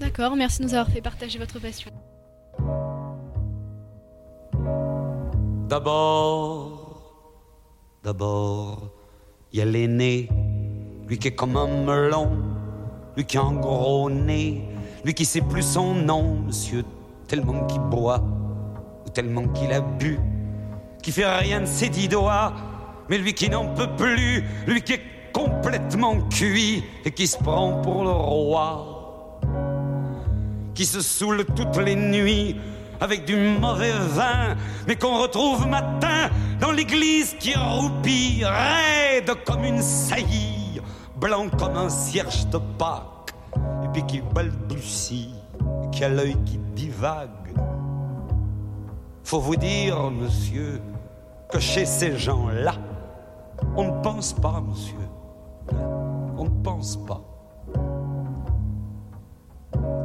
D'accord, 0.00 0.34
merci 0.34 0.58
de 0.58 0.64
nous 0.64 0.74
avoir 0.74 0.90
fait 0.90 1.00
partager 1.00 1.38
votre 1.38 1.60
passion. 1.60 1.92
D'abord, 5.68 7.14
d'abord, 8.02 8.90
il 9.52 9.60
y 9.60 9.62
a 9.62 9.64
l'aîné, 9.64 10.28
lui 11.06 11.18
qui 11.18 11.28
est 11.28 11.34
comme 11.34 11.56
un 11.56 11.84
melon 11.84 12.57
lui 13.18 13.24
qui 13.24 13.36
a 13.36 13.42
un 13.42 13.54
gros 13.54 14.08
nez, 14.08 14.62
lui 15.04 15.12
qui 15.12 15.24
sait 15.24 15.40
plus 15.40 15.64
son 15.64 15.92
nom, 15.92 16.36
monsieur, 16.46 16.84
tellement 17.26 17.66
qu'il 17.66 17.80
boit, 17.80 18.22
ou 19.04 19.10
tellement 19.10 19.48
qu'il 19.48 19.72
a 19.72 19.80
bu, 19.80 20.20
qui 21.02 21.10
fait 21.10 21.26
rien 21.26 21.62
de 21.62 21.66
ses 21.66 21.88
dix 21.88 22.06
doigts, 22.06 22.52
mais 23.08 23.18
lui 23.18 23.34
qui 23.34 23.50
n'en 23.50 23.74
peut 23.74 23.90
plus, 23.96 24.44
lui 24.68 24.82
qui 24.82 24.92
est 24.92 25.02
complètement 25.32 26.20
cuit 26.28 26.84
et 27.04 27.10
qui 27.10 27.26
se 27.26 27.36
prend 27.36 27.82
pour 27.82 28.04
le 28.04 28.10
roi, 28.10 29.40
qui 30.76 30.86
se 30.86 31.00
saoule 31.00 31.44
toutes 31.56 31.76
les 31.78 31.96
nuits 31.96 32.54
avec 33.00 33.24
du 33.24 33.34
mauvais 33.34 33.98
vin, 34.10 34.54
mais 34.86 34.94
qu'on 34.94 35.20
retrouve 35.20 35.66
matin 35.66 36.30
dans 36.60 36.70
l'église 36.70 37.34
qui 37.40 37.52
roupit, 37.56 38.44
raide 38.44 39.32
comme 39.44 39.64
une 39.64 39.82
saillie, 39.82 40.57
blanc 41.20 41.48
comme 41.58 41.76
un 41.76 41.88
cierge 41.88 42.46
de 42.48 42.58
Pâques, 42.78 43.34
et 43.84 43.88
puis 43.92 44.04
qui 44.06 44.20
balbutie, 44.20 45.34
qui 45.92 46.04
a 46.04 46.08
l'œil 46.08 46.36
qui 46.44 46.58
divague. 46.74 47.28
Faut 49.24 49.40
vous 49.40 49.56
dire, 49.56 50.10
monsieur, 50.10 50.80
que 51.50 51.58
chez 51.58 51.84
ces 51.84 52.16
gens-là, 52.16 52.74
on 53.76 53.84
ne 53.84 54.02
pense 54.02 54.32
pas, 54.32 54.62
monsieur. 54.66 54.94
On 56.36 56.44
ne 56.44 56.62
pense 56.62 56.96
pas. 57.04 57.20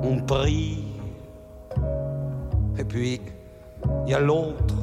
On 0.04 0.20
prie. 0.22 0.84
Et 2.78 2.84
puis, 2.84 3.22
il 4.06 4.12
y 4.12 4.16
a 4.16 4.20
l'autre, 4.20 4.76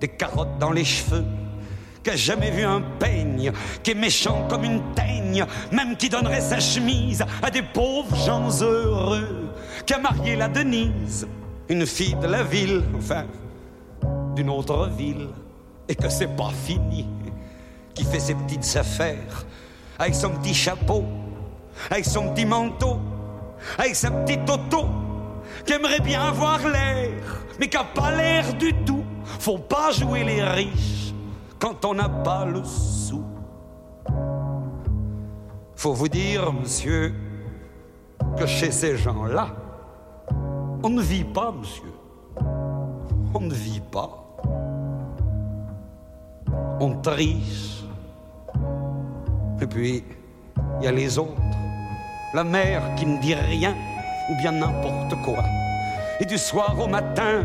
des 0.00 0.08
carottes 0.08 0.56
dans 0.58 0.70
les 0.70 0.84
cheveux, 0.84 1.24
qui 2.02 2.10
a 2.10 2.16
jamais 2.16 2.50
vu 2.50 2.64
un 2.64 2.80
peigne, 2.98 3.52
qui 3.82 3.90
est 3.90 3.94
méchant 3.94 4.46
comme 4.48 4.64
une 4.64 4.82
teigne, 4.94 5.44
même 5.72 5.96
qui 5.96 6.08
donnerait 6.08 6.40
sa 6.40 6.60
chemise 6.60 7.24
à 7.42 7.50
des 7.50 7.62
pauvres 7.62 8.16
gens 8.16 8.48
heureux, 8.62 9.50
qui 9.84 9.94
a 9.94 9.98
marié 9.98 10.36
la 10.36 10.48
Denise, 10.48 11.26
une 11.68 11.86
fille 11.86 12.16
de 12.16 12.26
la 12.26 12.42
ville, 12.42 12.82
enfin, 12.96 13.26
d'une 14.34 14.50
autre 14.50 14.88
ville, 14.96 15.28
et 15.88 15.94
que 15.94 16.08
c'est 16.08 16.36
pas 16.36 16.50
fini, 16.64 17.06
qui 17.94 18.04
fait 18.04 18.20
ses 18.20 18.34
petites 18.34 18.76
affaires 18.76 19.44
avec 19.98 20.14
son 20.14 20.30
petit 20.30 20.54
chapeau, 20.54 21.04
avec 21.90 22.04
son 22.04 22.32
petit 22.32 22.46
manteau, 22.46 23.00
avec 23.76 23.96
sa 23.96 24.10
petite 24.10 24.48
auto, 24.48 24.86
qui 25.66 25.72
aimerait 25.72 26.00
bien 26.00 26.22
avoir 26.22 26.66
l'air, 26.66 27.10
mais 27.58 27.68
qui 27.68 27.76
n'a 27.76 27.84
pas 27.84 28.12
l'air 28.12 28.54
du 28.54 28.72
tout. 28.84 29.04
Faut 29.40 29.58
pas 29.58 29.90
jouer 29.92 30.24
les 30.24 30.42
riches 30.42 30.97
quand 31.58 31.84
on 31.84 31.94
n'a 31.94 32.08
pas 32.08 32.44
le 32.44 32.62
sou. 32.64 33.24
Faut 35.76 35.92
vous 35.92 36.08
dire, 36.08 36.52
monsieur, 36.52 37.14
que 38.36 38.46
chez 38.46 38.70
ces 38.70 38.96
gens-là, 38.96 39.48
on 40.82 40.90
ne 40.90 41.02
vit 41.02 41.24
pas, 41.24 41.52
monsieur. 41.52 41.92
On 43.34 43.40
ne 43.40 43.54
vit 43.54 43.82
pas. 43.92 44.24
On 46.80 46.94
triche. 47.00 47.84
Et 49.60 49.66
puis, 49.66 50.04
il 50.80 50.84
y 50.84 50.88
a 50.88 50.92
les 50.92 51.18
autres. 51.18 51.40
La 52.34 52.44
mère 52.44 52.94
qui 52.96 53.06
ne 53.06 53.20
dit 53.20 53.34
rien, 53.34 53.74
ou 54.30 54.36
bien 54.36 54.52
n'importe 54.52 55.14
quoi. 55.24 55.42
Et 56.20 56.24
du 56.24 56.38
soir 56.38 56.76
au 56.78 56.86
matin, 56.86 57.44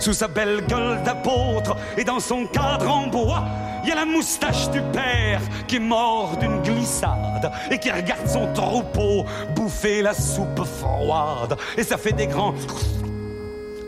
sous 0.00 0.14
sa 0.14 0.28
belle 0.28 0.66
gueule 0.66 1.02
d'apôtre 1.02 1.76
et 1.96 2.04
dans 2.04 2.20
son 2.20 2.46
cadre 2.46 2.90
en 2.90 3.06
bois, 3.06 3.44
il 3.82 3.90
y 3.90 3.92
a 3.92 3.94
la 3.94 4.04
moustache 4.04 4.70
du 4.70 4.80
père 4.92 5.40
qui 5.68 5.76
est 5.76 5.80
mort 5.80 6.36
d'une 6.38 6.60
glissade 6.62 7.52
et 7.70 7.78
qui 7.78 7.90
regarde 7.90 8.26
son 8.26 8.52
troupeau 8.52 9.24
bouffer 9.54 10.02
la 10.02 10.14
soupe 10.14 10.64
froide. 10.64 11.56
Et 11.76 11.84
ça 11.84 11.96
fait 11.96 12.12
des 12.12 12.26
grands. 12.26 12.54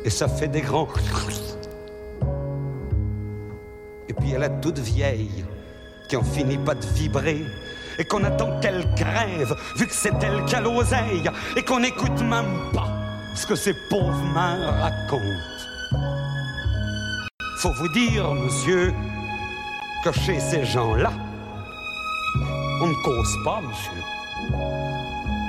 Et 0.04 0.10
ça 0.10 0.28
fait 0.28 0.48
des 0.48 0.60
grands. 0.60 0.88
Et 4.08 4.12
puis 4.12 4.28
il 4.28 4.32
y 4.32 4.36
a 4.36 4.38
la 4.38 4.50
toute 4.50 4.78
vieille 4.78 5.44
qui 6.08 6.16
en 6.16 6.22
finit 6.22 6.58
pas 6.58 6.74
de 6.74 6.86
vibrer 6.86 7.44
et 7.98 8.04
qu'on 8.04 8.24
attend 8.24 8.58
qu'elle 8.60 8.86
crève, 8.94 9.54
vu 9.76 9.86
que 9.86 9.94
c'est 9.94 10.12
elle 10.22 10.44
qui 10.44 10.56
a 10.56 10.62
et 11.56 11.62
qu'on 11.62 11.80
n'écoute 11.80 12.20
même 12.22 12.70
pas 12.72 12.88
ce 13.34 13.46
que 13.46 13.54
ces 13.54 13.74
pauvres 13.88 14.24
mains 14.34 14.70
racontent. 14.80 15.51
Faut 17.62 17.70
vous 17.74 17.88
dire, 17.90 18.34
monsieur, 18.34 18.92
que 20.02 20.10
chez 20.10 20.40
ces 20.40 20.64
gens-là, 20.64 21.12
on 22.80 22.88
ne 22.88 22.94
cause 23.04 23.38
pas, 23.44 23.60
monsieur. 23.60 24.02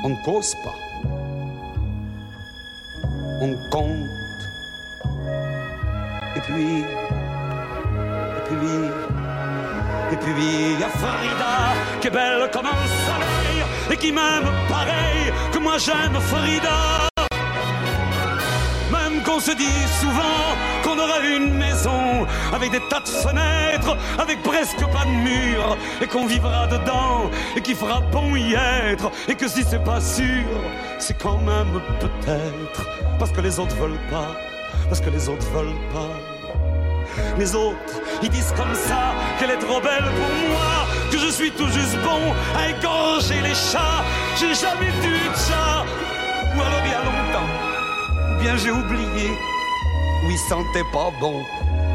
On 0.04 0.10
ne 0.10 0.24
cause 0.24 0.54
pas. 0.64 0.76
On 3.42 3.56
compte. 3.72 4.06
Et 6.36 6.42
puis, 6.42 6.82
et 8.38 8.44
puis, 8.48 8.78
et 10.12 10.18
puis 10.18 10.34
il 10.38 10.80
y 10.80 10.84
a 10.84 10.90
Frida 10.90 11.56
qui 12.00 12.08
est 12.10 12.12
belle 12.12 12.48
comme 12.54 12.68
un 12.68 12.88
soleil 13.08 13.66
et 13.90 13.98
qui 13.98 14.12
m'aime 14.12 14.52
pareil 14.70 15.34
que 15.52 15.58
moi 15.58 15.80
j'aime 15.80 16.20
Frida. 16.22 17.10
Même 18.92 19.24
qu'on 19.24 19.40
se 19.40 19.56
dit 19.56 19.88
souvent 20.00 20.73
une 21.38 21.54
maison 21.54 22.26
avec 22.54 22.72
des 22.72 22.82
tas 22.90 23.00
de 23.00 23.10
fenêtres, 23.10 23.98
avec 24.20 24.42
presque 24.44 24.86
pas 24.92 25.06
de 25.06 25.12
murs, 25.12 25.78
et 26.02 26.08
qu'on 26.08 26.26
vivra 26.26 26.68
dedans 26.68 27.30
et 27.56 27.62
qu'il 27.62 27.76
fera 27.76 28.02
bon 28.02 28.36
y 28.36 28.54
être, 28.54 29.12
et 29.28 29.36
que 29.36 29.48
si 29.48 29.64
c'est 29.64 29.84
pas 29.84 30.02
sûr, 30.02 30.46
c'est 31.00 31.18
quand 31.18 31.38
même 31.40 31.82
peut-être 32.00 32.88
parce 33.20 33.32
que 33.32 33.42
les 33.42 33.60
autres 33.60 33.76
veulent 33.76 34.08
pas, 34.10 34.36
parce 34.90 35.02
que 35.02 35.10
les 35.10 35.30
autres 35.30 35.48
veulent 35.52 35.80
pas. 35.94 36.14
Les 37.38 37.54
autres, 37.56 38.02
ils 38.24 38.30
disent 38.30 38.54
comme 38.58 38.74
ça 38.74 39.14
qu'elle 39.38 39.52
est 39.52 39.60
trop 39.60 39.80
belle 39.80 40.04
pour 40.04 40.50
moi, 40.50 40.88
que 41.12 41.18
je 41.18 41.28
suis 41.28 41.52
tout 41.52 41.68
juste 41.68 41.98
bon 42.04 42.34
à 42.58 42.70
égorger 42.70 43.40
les 43.42 43.54
chats. 43.54 44.04
J'ai 44.40 44.56
jamais 44.56 44.88
eu 44.88 45.30
de 45.30 45.36
chat, 45.36 45.86
ou 46.56 46.62
alors 46.62 46.82
il 46.86 46.92
y 46.92 46.96
a 46.96 47.04
longtemps, 47.04 47.50
ou 48.32 48.42
bien 48.42 48.56
j'ai 48.58 48.72
oublié, 48.72 49.30
ou 50.24 50.30
ils 50.30 50.38
sentaient 50.38 50.90
pas 50.92 51.12
bon. 51.20 51.42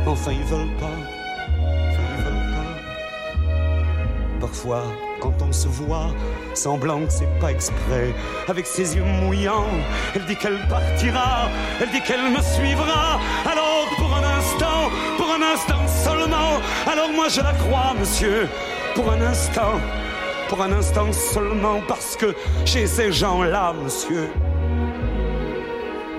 Enfin, 0.07 0.33
ils 0.33 0.45
veulent 0.45 0.75
pas, 0.79 0.87
enfin, 0.87 2.03
ils 2.17 2.25
veulent 2.25 2.53
pas. 2.55 4.41
Parfois, 4.41 4.83
quand 5.21 5.35
on 5.43 5.53
se 5.53 5.69
voit, 5.69 6.11
semblant 6.55 7.01
que 7.01 7.13
c'est 7.13 7.39
pas 7.41 7.51
exprès, 7.51 8.15
avec 8.47 8.67
ses 8.67 8.97
yeux 8.97 9.05
mouillants, 9.05 9.67
elle 10.15 10.25
dit 10.25 10.37
qu'elle 10.37 10.59
partira, 10.69 11.49
elle 11.81 11.91
dit 11.91 12.01
qu'elle 12.01 12.31
me 12.31 12.41
suivra. 12.41 13.19
Alors, 13.51 13.87
pour 13.97 14.15
un 14.15 14.25
instant, 14.39 14.91
pour 15.17 15.27
un 15.31 15.43
instant 15.43 15.87
seulement, 15.87 16.61
alors 16.91 17.11
moi 17.11 17.29
je 17.29 17.41
la 17.41 17.53
crois, 17.53 17.95
monsieur, 17.99 18.49
pour 18.95 19.11
un 19.11 19.21
instant, 19.21 19.81
pour 20.49 20.63
un 20.63 20.73
instant 20.73 21.13
seulement, 21.13 21.81
parce 21.87 22.17
que 22.17 22.35
chez 22.65 22.87
ces 22.87 23.13
gens-là, 23.13 23.75
monsieur, 23.85 24.31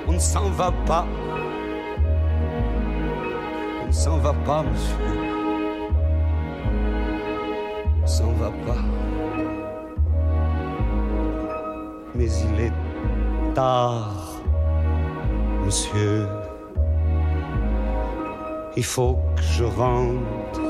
on 0.08 0.14
ne 0.14 0.20
s'en 0.20 0.50
va 0.50 0.72
pas. 0.86 1.08
Ne 3.90 3.94
s'en 3.94 4.18
va 4.20 4.34
pas, 4.46 4.62
monsieur. 4.62 4.96
On 8.04 8.08
s'en 8.08 8.32
va 8.34 8.52
pas. 8.68 8.84
Mais 12.14 12.28
il 12.28 12.60
est 12.66 12.74
tard, 13.56 14.36
monsieur. 15.66 16.28
Il 18.78 18.84
faut 18.84 19.18
que 19.36 19.42
je 19.42 19.64
rentre 19.64 20.62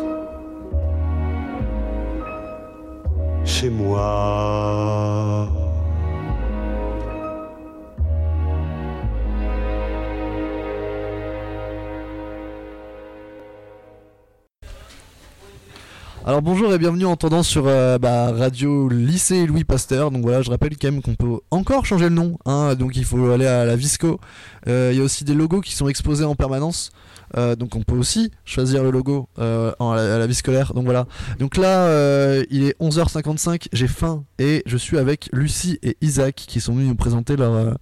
chez 3.44 3.70
moi. 3.70 5.39
Alors 16.30 16.44
bonjour 16.44 16.72
et 16.72 16.78
bienvenue 16.78 17.08
en 17.08 17.16
tendance 17.16 17.48
sur 17.48 17.66
euh, 17.66 17.98
bah, 17.98 18.32
Radio 18.32 18.88
Lycée 18.88 19.48
Louis 19.48 19.64
Pasteur. 19.64 20.12
Donc 20.12 20.22
voilà, 20.22 20.44
je 20.44 20.52
rappelle 20.52 20.78
quand 20.78 20.92
même 20.92 21.02
qu'on 21.02 21.16
peut 21.16 21.40
encore 21.50 21.88
changer 21.88 22.08
le 22.08 22.14
nom. 22.14 22.38
hein, 22.46 22.76
donc 22.76 22.96
il 22.96 23.04
faut 23.04 23.32
aller 23.32 23.48
à 23.48 23.66
la 23.66 23.76
Visco. 23.76 24.20
Euh, 24.68 24.92
Il 24.94 25.00
y 25.00 25.02
a 25.02 25.04
aussi 25.04 25.24
des 25.24 25.34
logos 25.34 25.62
qui 25.62 25.74
sont 25.74 25.88
exposés 25.90 26.26
en 26.26 26.36
permanence. 26.36 26.92
Euh, 27.36 27.56
donc 27.56 27.76
on 27.76 27.82
peut 27.82 27.96
aussi 27.96 28.30
choisir 28.46 28.84
le 28.84 28.92
logo 28.92 29.28
en- 29.40 29.92
à, 29.92 30.20
la, 30.20 30.28
vie 30.28 30.36
scolaire. 30.36 30.76
Donc 30.76 30.86
voilà. 30.86 31.08
Donc 31.40 31.58
là, 31.58 31.88
il 32.52 32.64
est 32.64 32.80
11h55, 32.80 33.66
j'ai 33.74 33.88
faim 33.88 34.24
et 34.38 34.62
je 34.68 34.78
suis 34.78 35.00
avec 35.00 35.32
Lucie 35.34 35.80
et 35.82 35.98
Isaac 36.02 36.36
qui 36.36 36.62
sont 36.62 36.74
venus 36.76 36.90
nous 36.90 36.96
présenter 36.96 37.38
leur, 37.38 37.76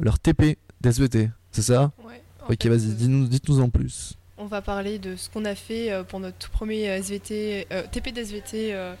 leur 0.00 0.18
TP 0.18 0.58
d'SVT. 0.80 1.30
C'est 1.52 1.62
ça? 1.62 1.92
Ouais, 2.04 2.20
Ok, 2.50 2.66
vas-y, 2.66 2.94
dites-nous 2.96 3.60
en 3.60 3.68
plus. 3.68 4.18
On 4.42 4.46
va 4.46 4.60
parler 4.60 4.98
de 4.98 5.14
ce 5.14 5.30
qu'on 5.30 5.44
a 5.44 5.54
fait 5.54 5.92
euh, 5.92 6.02
pour 6.02 6.18
notre 6.18 6.36
tout 6.36 6.50
premier 6.50 6.82
SVT, 6.82 7.68
euh, 7.70 7.84
TP 7.92 8.12
d'SVT 8.12 8.74
euh, 8.74 8.94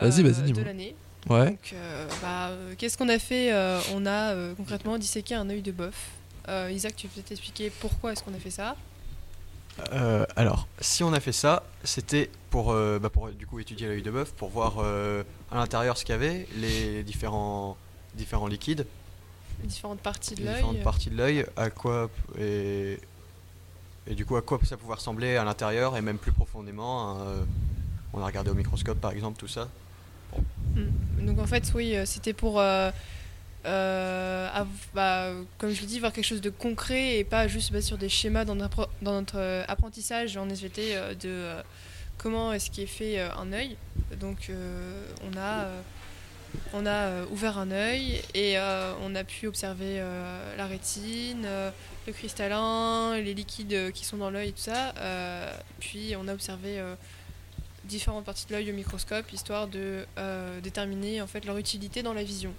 Vas-y, 0.00 0.20
euh, 0.24 0.30
vas-y, 0.32 0.52
de 0.52 0.62
l'année. 0.62 0.96
Ouais. 1.30 1.50
Donc, 1.50 1.70
euh, 1.74 2.08
bah, 2.20 2.48
euh, 2.48 2.74
qu'est-ce 2.76 2.98
qu'on 2.98 3.08
a 3.08 3.20
fait 3.20 3.52
On 3.94 4.04
a 4.04 4.32
euh, 4.34 4.52
concrètement 4.56 4.98
disséqué 4.98 5.36
un 5.36 5.48
œil 5.48 5.62
de 5.62 5.70
bœuf. 5.70 5.94
Euh, 6.48 6.70
Isaac, 6.72 6.96
tu 6.96 7.06
peux 7.06 7.14
peut-être 7.14 7.30
expliquer 7.30 7.70
pourquoi 7.70 8.12
est-ce 8.12 8.24
qu'on 8.24 8.34
a 8.34 8.38
fait 8.38 8.50
ça? 8.50 8.74
Euh, 9.92 10.26
alors, 10.34 10.66
si 10.80 11.04
on 11.04 11.12
a 11.12 11.20
fait 11.20 11.32
ça, 11.32 11.62
c'était 11.84 12.28
pour, 12.50 12.72
euh, 12.72 12.98
bah, 12.98 13.10
pour 13.10 13.28
du 13.28 13.46
coup 13.46 13.60
étudier 13.60 13.86
l'œil 13.86 14.02
de 14.02 14.10
bœuf, 14.10 14.32
pour 14.32 14.48
voir 14.48 14.78
euh, 14.78 15.22
à 15.52 15.56
l'intérieur 15.56 15.96
ce 15.96 16.04
qu'il 16.04 16.14
y 16.14 16.16
avait, 16.16 16.48
les 16.56 17.04
différents, 17.04 17.76
différents 18.14 18.48
liquides, 18.48 18.86
Les 19.62 19.68
différentes 19.68 20.00
parties 20.00 20.34
de 20.34 20.40
les 20.40 20.46
l'œil. 20.46 20.54
différentes 20.56 20.82
parties 20.82 21.10
de 21.10 21.16
l'œil, 21.16 21.46
à 21.56 21.70
quoi 21.70 22.10
et, 22.40 22.98
et 24.06 24.14
du 24.14 24.26
coup 24.26 24.36
à 24.36 24.42
quoi 24.42 24.58
ça 24.64 24.76
pouvait 24.76 24.94
ressembler 24.94 25.36
à 25.36 25.44
l'intérieur 25.44 25.96
et 25.96 26.02
même 26.02 26.18
plus 26.18 26.32
profondément. 26.32 27.10
hein, 27.10 27.16
euh, 27.20 27.44
on 28.12 28.20
a 28.22 28.26
regardé 28.26 28.50
au 28.50 28.54
microscope 28.54 29.00
par 29.00 29.12
exemple 29.12 29.38
tout 29.38 29.48
ça. 29.48 29.68
Mm. 30.74 31.26
Donc 31.26 31.38
en 31.38 31.46
fait, 31.46 31.72
oui, 31.74 31.96
euh, 31.96 32.04
c'était 32.06 32.32
pour, 32.32 32.60
euh, 32.60 32.90
bah, 33.64 35.30
comme 35.58 35.70
je 35.70 35.80
l'ai 35.80 35.86
dit, 35.86 36.00
voir 36.00 36.12
quelque 36.12 36.24
chose 36.24 36.40
de 36.40 36.50
concret 36.50 37.18
et 37.18 37.24
pas 37.24 37.48
juste 37.48 37.72
basé 37.72 37.86
sur 37.86 37.98
des 37.98 38.08
schémas 38.08 38.44
dans 38.44 38.54
notre, 38.54 38.88
dans 39.02 39.12
notre 39.12 39.64
apprentissage 39.68 40.36
en 40.36 40.48
SVT 40.48 40.96
de 41.20 41.54
comment 42.18 42.52
est-ce 42.52 42.70
qui 42.70 42.82
est 42.82 42.86
fait 42.86 43.20
un 43.20 43.52
œil. 43.52 43.76
Donc 44.20 44.50
on 45.22 45.36
a, 45.38 45.66
on 46.72 46.86
a 46.86 46.90
euh, 46.90 47.26
ouvert 47.30 47.58
un 47.58 47.70
œil 47.70 48.20
et 48.34 48.58
euh, 48.58 48.92
on 49.02 49.14
a 49.14 49.24
pu 49.24 49.46
observer 49.46 50.00
euh, 50.00 50.56
la 50.56 50.66
rétine, 50.66 51.46
le 52.06 52.12
cristallin, 52.12 53.16
les 53.16 53.34
liquides 53.34 53.92
qui 53.92 54.04
sont 54.04 54.16
dans 54.16 54.30
l'œil 54.30 54.52
tout 54.52 54.62
ça. 54.62 54.92
Puis 55.80 56.14
on 56.18 56.28
a 56.28 56.34
observé 56.34 56.82
différentes 57.84 58.24
parties 58.24 58.46
de 58.46 58.52
l'œil 58.52 58.70
au 58.70 58.74
microscope 58.74 59.32
histoire 59.32 59.68
de 59.68 60.06
déterminer 60.62 61.22
en 61.22 61.26
fait 61.26 61.44
leur 61.46 61.56
utilité 61.56 62.02
dans 62.02 62.12
la 62.12 62.22
vision. 62.22 62.52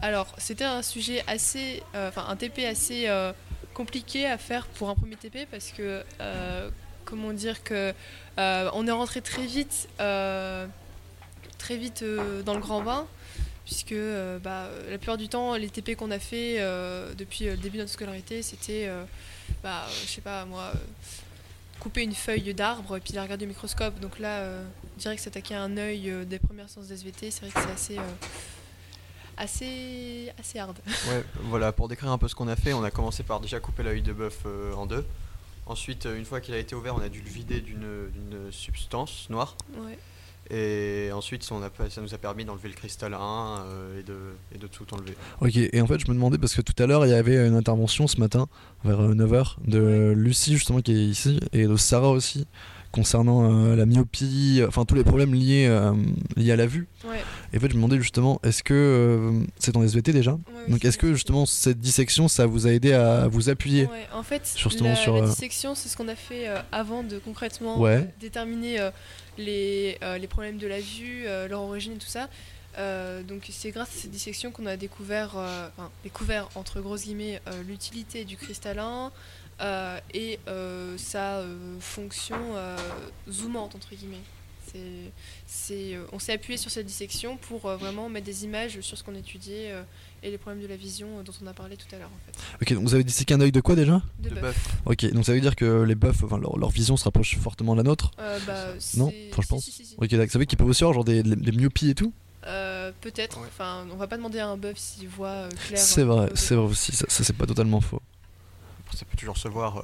Alors 0.00 0.28
c'était 0.38 0.64
un 0.64 0.82
sujet 0.82 1.24
assez, 1.26 1.82
enfin 1.94 2.26
un 2.28 2.36
TP 2.36 2.66
assez 2.66 3.08
compliqué 3.72 4.26
à 4.26 4.38
faire 4.38 4.66
pour 4.66 4.90
un 4.90 4.94
premier 4.94 5.16
TP 5.16 5.48
parce 5.50 5.72
que 5.72 6.04
comment 7.04 7.32
dire 7.32 7.64
que 7.64 7.92
on 8.36 8.86
est 8.86 8.92
rentré 8.92 9.22
très 9.22 9.46
vite, 9.46 9.88
très 11.58 11.76
vite 11.76 12.02
euh, 12.02 12.42
dans 12.42 12.54
le 12.54 12.60
grand 12.60 12.82
bain 12.82 13.06
puisque 13.64 13.92
euh, 13.92 14.38
bah, 14.38 14.68
la 14.90 14.98
plupart 14.98 15.16
du 15.16 15.28
temps 15.28 15.54
les 15.54 15.68
TP 15.68 15.96
qu'on 15.96 16.10
a 16.10 16.18
fait 16.18 16.56
euh, 16.58 17.14
depuis 17.14 17.46
le 17.46 17.56
début 17.56 17.78
de 17.78 17.82
notre 17.82 17.92
scolarité 17.92 18.42
c'était 18.42 18.90
bah, 19.62 19.86
je 20.04 20.10
sais 20.10 20.20
pas 20.20 20.44
moi 20.44 20.72
couper 21.84 22.02
une 22.02 22.14
feuille 22.14 22.54
d'arbre 22.54 22.96
et 22.96 23.00
puis 23.00 23.12
la 23.12 23.22
regarder 23.22 23.44
au 23.44 23.48
microscope. 23.48 24.00
Donc 24.00 24.18
là, 24.18 24.38
euh, 24.38 24.64
direct 24.96 25.22
s'attaquer 25.22 25.54
à 25.54 25.62
un 25.62 25.76
œil 25.76 26.10
des 26.26 26.38
premières 26.38 26.68
séances 26.70 26.88
d'SVT, 26.88 27.30
c'est 27.30 27.46
vrai 27.46 27.50
que 27.50 27.60
c'est 27.60 27.96
assez, 27.96 28.00
assez, 29.36 30.32
assez 30.38 30.58
hard. 30.58 30.78
Ouais, 31.10 31.24
voilà, 31.42 31.72
pour 31.72 31.88
décrire 31.88 32.10
un 32.10 32.16
peu 32.16 32.26
ce 32.26 32.34
qu'on 32.34 32.48
a 32.48 32.56
fait, 32.56 32.72
on 32.72 32.84
a 32.84 32.90
commencé 32.90 33.22
par 33.22 33.40
déjà 33.40 33.60
couper 33.60 33.82
l'œil 33.82 34.00
de 34.00 34.14
bœuf 34.14 34.40
euh, 34.46 34.72
en 34.72 34.86
deux. 34.86 35.04
Ensuite, 35.66 36.06
une 36.06 36.24
fois 36.24 36.40
qu'il 36.40 36.54
a 36.54 36.58
été 36.58 36.74
ouvert, 36.74 36.94
on 36.94 37.00
a 37.00 37.08
dû 37.08 37.20
le 37.20 37.28
vider 37.28 37.60
d'une 37.60 38.10
d'une 38.10 38.52
substance 38.52 39.28
noire. 39.30 39.56
Ouais. 39.78 39.98
Et 40.50 41.10
ensuite, 41.12 41.42
ça, 41.42 41.54
on 41.54 41.62
a 41.62 41.70
pas- 41.70 41.88
ça 41.90 42.00
nous 42.02 42.12
a 42.14 42.18
permis 42.18 42.44
d'enlever 42.44 42.68
le 42.68 42.74
cristallin 42.74 43.62
euh, 43.66 44.00
et, 44.00 44.02
de, 44.02 44.14
et 44.54 44.58
de 44.58 44.66
tout 44.66 44.84
enlever. 44.92 45.14
Ok, 45.40 45.56
et 45.56 45.80
en 45.80 45.86
fait, 45.86 45.98
je 46.00 46.06
me 46.08 46.14
demandais 46.14 46.38
parce 46.38 46.54
que 46.54 46.60
tout 46.60 46.80
à 46.82 46.86
l'heure, 46.86 47.06
il 47.06 47.10
y 47.10 47.14
avait 47.14 47.46
une 47.46 47.54
intervention 47.54 48.06
ce 48.06 48.20
matin, 48.20 48.46
vers 48.84 49.00
9h, 49.00 49.56
de 49.66 50.12
Lucie, 50.16 50.52
justement, 50.54 50.80
qui 50.80 50.92
est 50.92 51.04
ici, 51.06 51.40
et 51.52 51.66
de 51.66 51.76
Sarah 51.76 52.10
aussi, 52.10 52.46
concernant 52.94 53.50
euh, 53.50 53.74
la 53.74 53.86
myopie, 53.86 54.62
enfin 54.68 54.84
tous 54.84 54.94
les 54.94 55.02
problèmes 55.02 55.34
liés, 55.34 55.66
euh, 55.68 55.92
liés 56.36 56.52
à 56.52 56.56
la 56.56 56.66
vue. 56.66 56.86
Ouais. 57.04 57.18
Et 57.52 57.56
en 57.56 57.60
fait, 57.60 57.66
je 57.66 57.72
me 57.72 57.82
demandais 57.82 57.98
justement, 57.98 58.38
est-ce 58.44 58.62
que 58.62 58.72
euh, 58.72 59.44
c'est 59.58 59.76
en 59.76 59.82
SVT 59.82 60.12
déjà? 60.12 60.32
Ouais, 60.32 60.70
Donc, 60.70 60.84
est-ce 60.84 60.96
que 60.96 61.12
justement 61.12 61.44
cette 61.44 61.80
dissection, 61.80 62.28
ça 62.28 62.46
vous 62.46 62.68
a 62.68 62.70
aidé 62.70 62.92
à 62.92 63.26
vous 63.26 63.50
appuyer? 63.50 63.86
Ouais, 63.86 64.06
en 64.14 64.22
fait, 64.22 64.54
Justement 64.56 64.90
la, 64.90 64.96
sur, 64.96 65.16
la 65.16 65.24
euh, 65.24 65.28
dissection, 65.28 65.74
c'est 65.74 65.88
ce 65.88 65.96
qu'on 65.96 66.06
a 66.06 66.14
fait 66.14 66.46
euh, 66.46 66.60
avant 66.70 67.02
de 67.02 67.18
concrètement 67.18 67.84
euh, 67.84 68.02
déterminer 68.20 68.78
euh, 68.78 68.90
les, 69.38 69.98
euh, 70.04 70.16
les 70.16 70.28
problèmes 70.28 70.58
de 70.58 70.68
la 70.68 70.78
vue, 70.78 71.24
euh, 71.26 71.48
leur 71.48 71.62
origine 71.62 71.94
et 71.94 71.98
tout 71.98 72.06
ça. 72.06 72.28
Euh, 72.76 73.22
donc 73.22 73.42
c'est 73.50 73.70
grâce 73.70 73.88
à 73.88 74.00
cette 74.02 74.10
dissection 74.10 74.50
qu'on 74.50 74.66
a 74.66 74.76
découvert, 74.76 75.34
euh, 75.36 75.68
enfin, 75.76 75.90
découvert 76.02 76.48
entre 76.54 76.80
grosses 76.80 77.04
guillemets 77.04 77.40
euh, 77.48 77.62
l'utilité 77.68 78.24
du 78.24 78.36
cristallin 78.36 79.12
euh, 79.60 79.98
et 80.12 80.38
euh, 80.48 80.96
sa 80.98 81.38
euh, 81.38 81.56
fonction 81.80 82.36
euh, 82.54 82.76
zoomante 83.30 83.74
entre 83.74 83.94
guillemets. 83.94 84.16
C'est, 84.72 85.12
c'est, 85.46 85.94
euh, 85.94 86.04
on 86.12 86.18
s'est 86.18 86.32
appuyé 86.32 86.56
sur 86.56 86.70
cette 86.70 86.86
dissection 86.86 87.36
pour 87.36 87.66
euh, 87.66 87.76
vraiment 87.76 88.08
mettre 88.08 88.26
des 88.26 88.44
images 88.44 88.80
sur 88.80 88.98
ce 88.98 89.04
qu'on 89.04 89.14
étudiait 89.14 89.70
euh, 89.70 89.82
et 90.24 90.30
les 90.32 90.38
problèmes 90.38 90.62
de 90.62 90.66
la 90.66 90.74
vision 90.74 91.18
euh, 91.18 91.22
dont 91.22 91.32
on 91.44 91.46
a 91.46 91.52
parlé 91.52 91.76
tout 91.76 91.86
à 91.94 91.98
l'heure 91.98 92.10
en 92.12 92.18
fait. 92.26 92.36
Ok, 92.60 92.72
donc 92.74 92.82
vous 92.88 92.94
avez 92.94 93.04
disséqué 93.04 93.34
un 93.34 93.40
œil 93.40 93.52
de 93.52 93.60
quoi 93.60 93.76
déjà? 93.76 94.02
De 94.18 94.30
De 94.30 94.34
bœuf. 94.40 94.56
Ok, 94.86 95.04
donc 95.12 95.24
ça 95.26 95.32
veut 95.32 95.40
dire 95.40 95.54
que 95.54 95.82
les 95.82 95.94
bœufs, 95.94 96.12
enfin 96.24 96.38
leur, 96.38 96.58
leur 96.58 96.70
vision 96.70 96.96
se 96.96 97.04
rapproche 97.04 97.36
fortement 97.38 97.74
de 97.74 97.80
la 97.80 97.84
nôtre? 97.84 98.10
Euh, 98.18 98.40
bah, 98.48 98.66
Non? 98.96 99.12
Enfin, 99.30 99.42
je 99.42 99.46
pense. 99.46 99.64
si, 99.64 99.70
si, 99.70 99.84
si. 99.84 99.94
Ok. 99.96 100.10
Ça 100.10 100.16
veut 100.16 100.26
dire 100.26 100.46
qu'ils 100.46 100.58
peuvent 100.58 100.66
aussi 100.68 100.82
avoir 100.82 100.94
genre 100.94 101.04
des, 101.04 101.22
des 101.22 101.52
myopies 101.52 101.90
et 101.90 101.94
tout? 101.94 102.12
Euh, 102.46 102.90
Peut-être. 103.00 103.38
Ouais. 103.40 103.46
Enfin, 103.48 103.86
on 103.92 103.96
va 103.96 104.06
pas 104.08 104.16
demander 104.16 104.38
à 104.40 104.48
un 104.48 104.56
bœuf 104.56 104.76
s'il 104.76 105.08
voit 105.08 105.28
euh, 105.28 105.48
clair. 105.50 105.78
C'est 105.78 106.02
vrai, 106.02 106.30
c'est 106.34 106.54
vrai 106.56 106.66
aussi, 106.66 106.90
ça, 106.92 107.04
ça, 107.08 107.22
c'est 107.22 107.32
pas 107.36 107.46
totalement 107.46 107.80
faux. 107.80 108.02
Ça 108.94 109.04
peut 109.04 109.16
toujours 109.16 109.36
se 109.36 109.48
voir. 109.48 109.78
euh, 109.78 109.82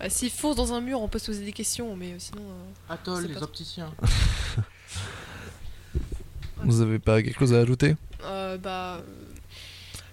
Bah, 0.00 0.08
S'il 0.10 0.30
fonce 0.30 0.56
dans 0.56 0.72
un 0.72 0.80
mur, 0.80 1.00
on 1.00 1.08
peut 1.08 1.18
se 1.18 1.26
poser 1.26 1.44
des 1.44 1.52
questions, 1.52 1.94
mais 1.96 2.12
euh, 2.12 2.16
sinon. 2.18 2.42
euh, 2.42 2.92
Atoll, 2.94 3.26
les 3.26 3.34
pas- 3.34 3.42
opticiens. 3.42 3.92
Vous 6.64 6.80
avez 6.80 6.98
pas 6.98 7.22
quelque 7.22 7.38
chose 7.38 7.52
à 7.54 7.58
ajouter? 7.58 7.96
Euh, 8.24 8.56
bah, 8.56 9.00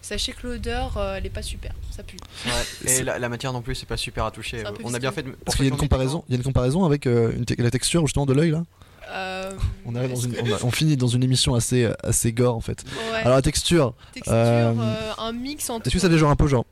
sachez 0.01 0.33
que 0.33 0.47
l'odeur, 0.47 0.97
euh, 0.97 1.15
elle 1.15 1.25
est 1.25 1.29
pas 1.31 1.43
super. 1.43 1.73
Ça 1.91 2.01
pue. 2.03 2.17
Et 2.87 3.03
la, 3.03 3.19
la 3.19 3.29
matière 3.29 3.53
non 3.53 3.61
plus, 3.61 3.75
c'est 3.75 3.85
pas 3.85 3.97
super 3.97 4.25
à 4.25 4.31
toucher. 4.31 4.63
On 4.83 4.93
a 4.93 4.99
bien 4.99 5.11
fait 5.11 5.23
de. 5.23 5.31
Parce 5.45 5.55
qu'il 5.55 5.65
y 5.65 5.69
a 5.69 5.71
une 5.71 5.77
comparaison, 5.77 6.23
il 6.27 6.31
y 6.31 6.35
a 6.35 6.37
une 6.37 6.43
comparaison 6.43 6.85
avec 6.85 7.05
euh, 7.05 7.33
une 7.35 7.45
te- 7.45 7.61
la 7.61 7.69
texture 7.71 8.05
justement 8.05 8.25
de 8.25 8.33
l'œil 8.33 8.51
là? 8.51 8.63
Euh, 9.11 9.51
On 9.85 9.95
arrive 9.95 10.11
dans 10.13 10.19
une, 10.19 10.35
on, 10.39 10.53
a- 10.53 10.59
on 10.63 10.71
finit 10.71 10.95
dans 10.97 11.07
une 11.07 11.23
émission 11.23 11.55
assez 11.55 11.89
assez 12.03 12.31
gore 12.31 12.55
en 12.55 12.61
fait. 12.61 12.83
Ouais, 13.11 13.17
Alors 13.19 13.35
la 13.35 13.41
texture, 13.41 13.93
texture, 14.13 14.33
euh, 14.33 14.73
euh, 14.77 15.11
un 15.19 15.31
mix 15.31 15.69
entre. 15.69 15.87
est-ce 15.87 15.93
que 15.95 15.99
ça 15.99 16.09
fait 16.09 16.17
genre 16.17 16.29
un 16.31 16.35
peu 16.35 16.47
genre 16.47 16.65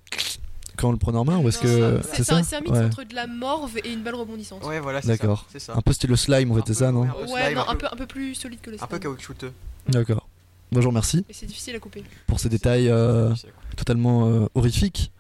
quand 0.78 0.90
on 0.90 0.92
le 0.92 0.98
prenait 0.98 1.18
en 1.18 1.26
main 1.26 1.38
ou 1.40 1.48
est-ce 1.50 1.60
que 1.60 2.00
c'est 2.14 2.24
ça 2.24 2.36
un, 2.38 2.44
c'est 2.44 2.56
un 2.56 2.62
mix 2.62 2.72
Ouais. 2.72 2.86
entre 2.86 3.04
de 3.04 3.14
la 3.16 3.28
morve 3.28 3.78
et 3.84 3.92
une 3.92 4.04
balle 4.04 4.16
rebondissante. 4.16 4.64
Ouais, 4.66 4.80
voilà, 4.80 5.02
c'est 5.02 5.08
ça. 5.08 5.14
D'accord. 5.14 5.46
C'est 5.52 5.60
ça. 5.60 5.74
Un 5.76 5.82
peu 5.82 5.92
style 5.94 6.10
le 6.10 6.16
slime 6.16 6.52
en 6.52 6.56
fait, 6.56 6.62
c'est 6.68 6.74
ça 6.76 6.92
non 6.92 7.02
ouais, 7.02 7.08
un 7.10 7.14
peu 7.26 7.32
Ouais, 7.32 7.46
slime, 7.46 7.58
non, 7.58 7.64
un 7.68 7.72
peu- 7.74 7.78
peu, 7.80 7.88
un 7.92 7.96
peu 7.98 8.06
plus 8.06 8.36
solide 8.36 8.60
que 8.62 8.70
le 8.70 8.76
Un 8.78 8.80
peu 8.88 8.96
slime. 8.98 9.00
caoutchouteux. 9.00 9.52
D'accord. 9.90 10.28
Remercie 10.74 11.24
Mais 11.28 11.34
c'est 11.34 11.46
difficile 11.46 11.76
à 11.76 11.80
couper. 11.80 12.04
pour 12.28 12.40
ces 12.42 12.50
détails 12.50 12.90
euh, 12.90 13.34
totalement 13.78 14.28
euh, 14.28 14.48
horrifiques. 14.54 15.12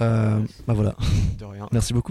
Euh, 0.00 0.38
bah 0.66 0.74
voilà, 0.74 0.94
De 1.38 1.44
rien. 1.46 1.66
merci 1.72 1.92
beaucoup. 1.94 2.04